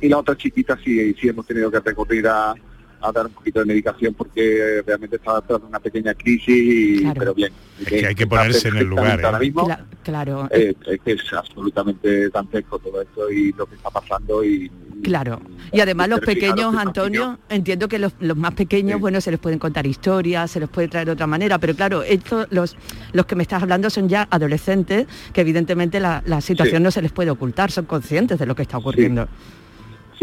[0.00, 2.54] Y la otra chiquita sí, sí hemos tenido que recurrir a,
[3.02, 7.34] a dar un poquito de medicación porque realmente estaba tras una pequeña crisis, y, pero
[7.34, 7.52] bien.
[7.86, 9.24] que hay que ponerse en el lugar, ¿eh?
[9.24, 13.74] Ahora mismo, Cla- claro, eh, es que es absolutamente dantesco todo esto y lo que
[13.74, 14.70] está pasando y
[15.02, 15.40] claro.
[15.72, 19.40] Y además los pequeños, que Antonio, entiendo que los, los más pequeños, bueno, se les
[19.40, 22.76] pueden contar historias, se les puede traer de otra manera, pero claro, estos, los,
[23.12, 26.84] los que me estás hablando son ya adolescentes, que evidentemente la, la situación Sí.
[26.84, 29.24] no se les puede ocultar, son conscientes de lo que está ocurriendo.
[29.24, 29.30] Sí,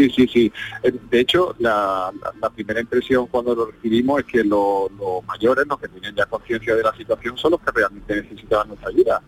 [0.08, 0.52] sí, sí.
[0.84, 5.26] Eh, De hecho, la, la- la primera impresión cuando lo recibimos es que lo- los
[5.26, 8.90] mayores, los que tienen ya conciencia de la situación, son los que realmente necesitaban nuestra
[8.90, 9.22] ayuda.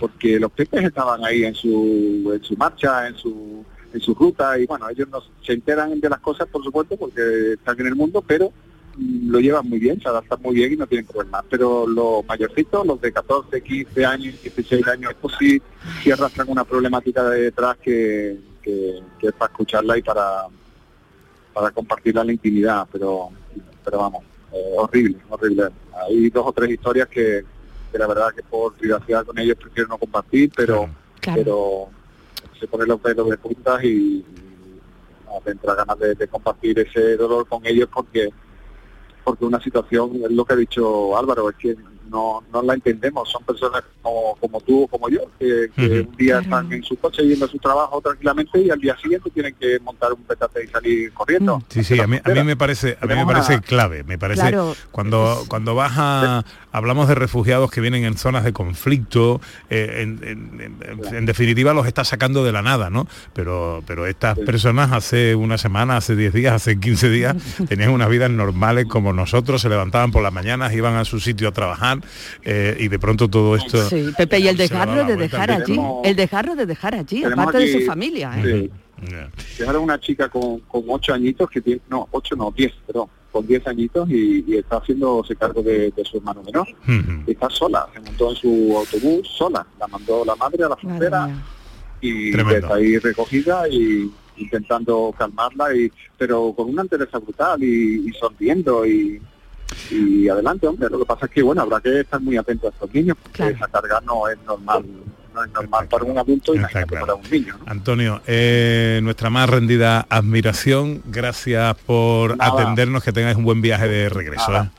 [0.00, 4.58] Porque los peques estaban ahí en su, en su marcha, en su, en su ruta,
[4.58, 7.94] y bueno, ellos no se enteran de las cosas, por supuesto, porque están en el
[7.94, 8.50] mundo, pero
[8.96, 11.44] mm, lo llevan muy bien, se adaptan muy bien y no tienen problemas.
[11.48, 15.62] Pero los mayorcitos, los de 14, 15 años, 16 años, estos sí,
[16.02, 18.36] sí arrastran una problemática de detrás que,
[18.66, 20.46] que, que es para escucharla y para,
[21.54, 23.30] para compartirla en la intimidad, pero,
[23.84, 25.68] pero vamos, eh, horrible, horrible.
[25.94, 27.44] Hay dos o tres historias que,
[27.92, 30.90] que la verdad que por privacidad con ellos prefiero no compartir, pero,
[31.22, 31.88] pero
[32.58, 34.80] se ponen los pelos de puntas y, y
[35.24, 38.30] no, te entra ganas de, de compartir ese dolor con ellos porque
[39.22, 41.76] porque una situación, es lo que ha dicho Álvaro, es que
[42.10, 46.16] no, no la entendemos, son personas como, como tú o como yo, que, que un
[46.16, 49.54] día están en su coche yendo a su trabajo tranquilamente y al día siguiente tienen
[49.54, 51.62] que montar un petate y salir corriendo.
[51.68, 54.40] Sí, sí, a mí, a mí me parece, a mí me parece clave, me parece
[54.40, 54.74] Claro.
[54.92, 56.44] cuando cuando vas a
[56.76, 61.72] hablamos de refugiados que vienen en zonas de conflicto, eh, en, en- en- en definitiva
[61.72, 63.06] los está sacando de la nada, ¿no?
[63.32, 67.34] Pero pero estas personas hace una semana, hace 10 días, hace 15 días
[67.68, 71.48] tenían unas vidas normales como nosotros, se levantaban por las mañanas, iban a su sitio
[71.48, 71.98] a trabajar
[72.44, 76.16] eh, y de pronto todo esto Sí, Pepe, y el la de dejar allí, el
[76.16, 78.68] desgarro de dejar allí, aparte de su familia, ¿eh?
[78.70, 78.70] Sí.
[79.58, 83.46] Dejaron una chica con, con ocho añitos que tiene, no, ocho no, diez, perdón, con
[83.46, 86.66] diez añitos y, y está haciéndose cargo de, de su hermano menor.
[87.26, 90.76] Y está sola, se montó en su autobús sola, la mandó la madre a la
[90.76, 91.28] frontera
[92.00, 92.58] y Tremendo.
[92.58, 98.84] está ahí recogida y intentando calmarla, y pero con una entereza brutal y, y sonriendo
[98.86, 99.20] y,
[99.90, 100.88] y adelante, hombre.
[100.90, 103.48] Lo que pasa es que, bueno, habrá que estar muy atentos a estos niños porque
[103.48, 104.84] esa carga no es normal
[105.36, 107.58] no es normal para un adulto y para un niño.
[107.66, 114.08] Antonio, eh, nuestra más rendida admiración, gracias por atendernos, que tengáis un buen viaje de
[114.08, 114.56] regreso.
[114.56, 114.70] ¿eh?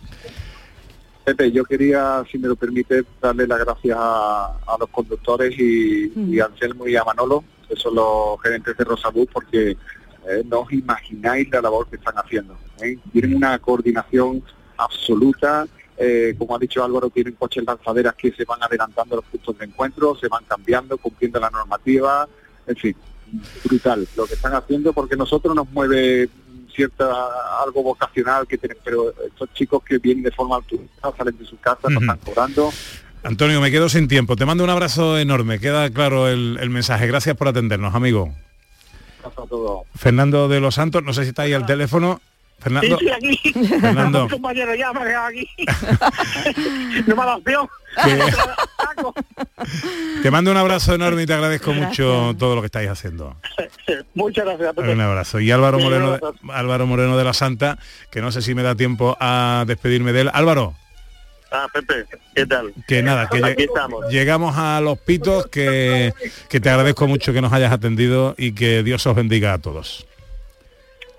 [1.23, 6.45] Pepe, yo quería, si me lo permite, darle las gracias a, los conductores y, a
[6.45, 11.49] Anselmo y a Manolo, que son los gerentes de Rosalud, porque eh, no os imagináis
[11.51, 12.57] la labor que están haciendo.
[12.81, 12.97] ¿eh?
[13.11, 14.41] Tienen una coordinación
[14.77, 19.57] absoluta, eh, como ha dicho Álvaro, tienen coches lanzaderas que se van adelantando los puntos
[19.57, 22.27] de encuentro, se van cambiando, cumpliendo la normativa,
[22.67, 22.95] en fin,
[23.63, 26.29] brutal lo que están haciendo porque nosotros nos mueve
[26.73, 27.11] cierta
[27.63, 31.59] algo vocacional que tienen, pero estos chicos que vienen de forma altruista, salen de sus
[31.59, 32.69] casas, nos están cobrando.
[33.23, 34.35] Antonio, me quedo sin tiempo.
[34.35, 35.59] Te mando un abrazo enorme.
[35.59, 37.07] Queda claro el, mensaje.
[37.07, 38.33] Gracias por atendernos, amigo.
[39.95, 42.21] Fernando de los Santos, no sé si está ahí al teléfono.
[42.59, 42.97] Fernando.
[42.97, 43.53] Sí, aquí.
[43.79, 44.27] Fernando.
[44.29, 45.47] compañero ya me aquí.
[47.05, 47.69] no me ha dado
[50.23, 53.35] Te mando un abrazo enorme y te agradezco mucho todo lo que estáis haciendo.
[54.15, 54.73] Muchas gracias.
[54.77, 55.39] Un abrazo.
[55.39, 57.77] Y Álvaro Moreno, de, Álvaro Moreno de la Santa,
[58.09, 60.31] que no sé si me da tiempo a despedirme de él.
[60.33, 60.73] Álvaro.
[61.51, 62.05] Ah, Pepe,
[62.35, 62.73] ¿qué tal?
[62.87, 63.39] Que nada, que
[64.09, 66.13] llegamos a los pitos, que,
[66.49, 70.06] que te agradezco mucho que nos hayas atendido y que Dios os bendiga a todos.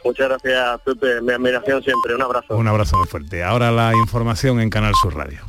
[0.04, 1.20] Muchas gracias, Pepe.
[1.20, 2.14] Mi admiración siempre.
[2.14, 2.56] Un abrazo.
[2.56, 3.42] Un abrazo muy fuerte.
[3.42, 5.40] Ahora la información en Canal Sur Radio.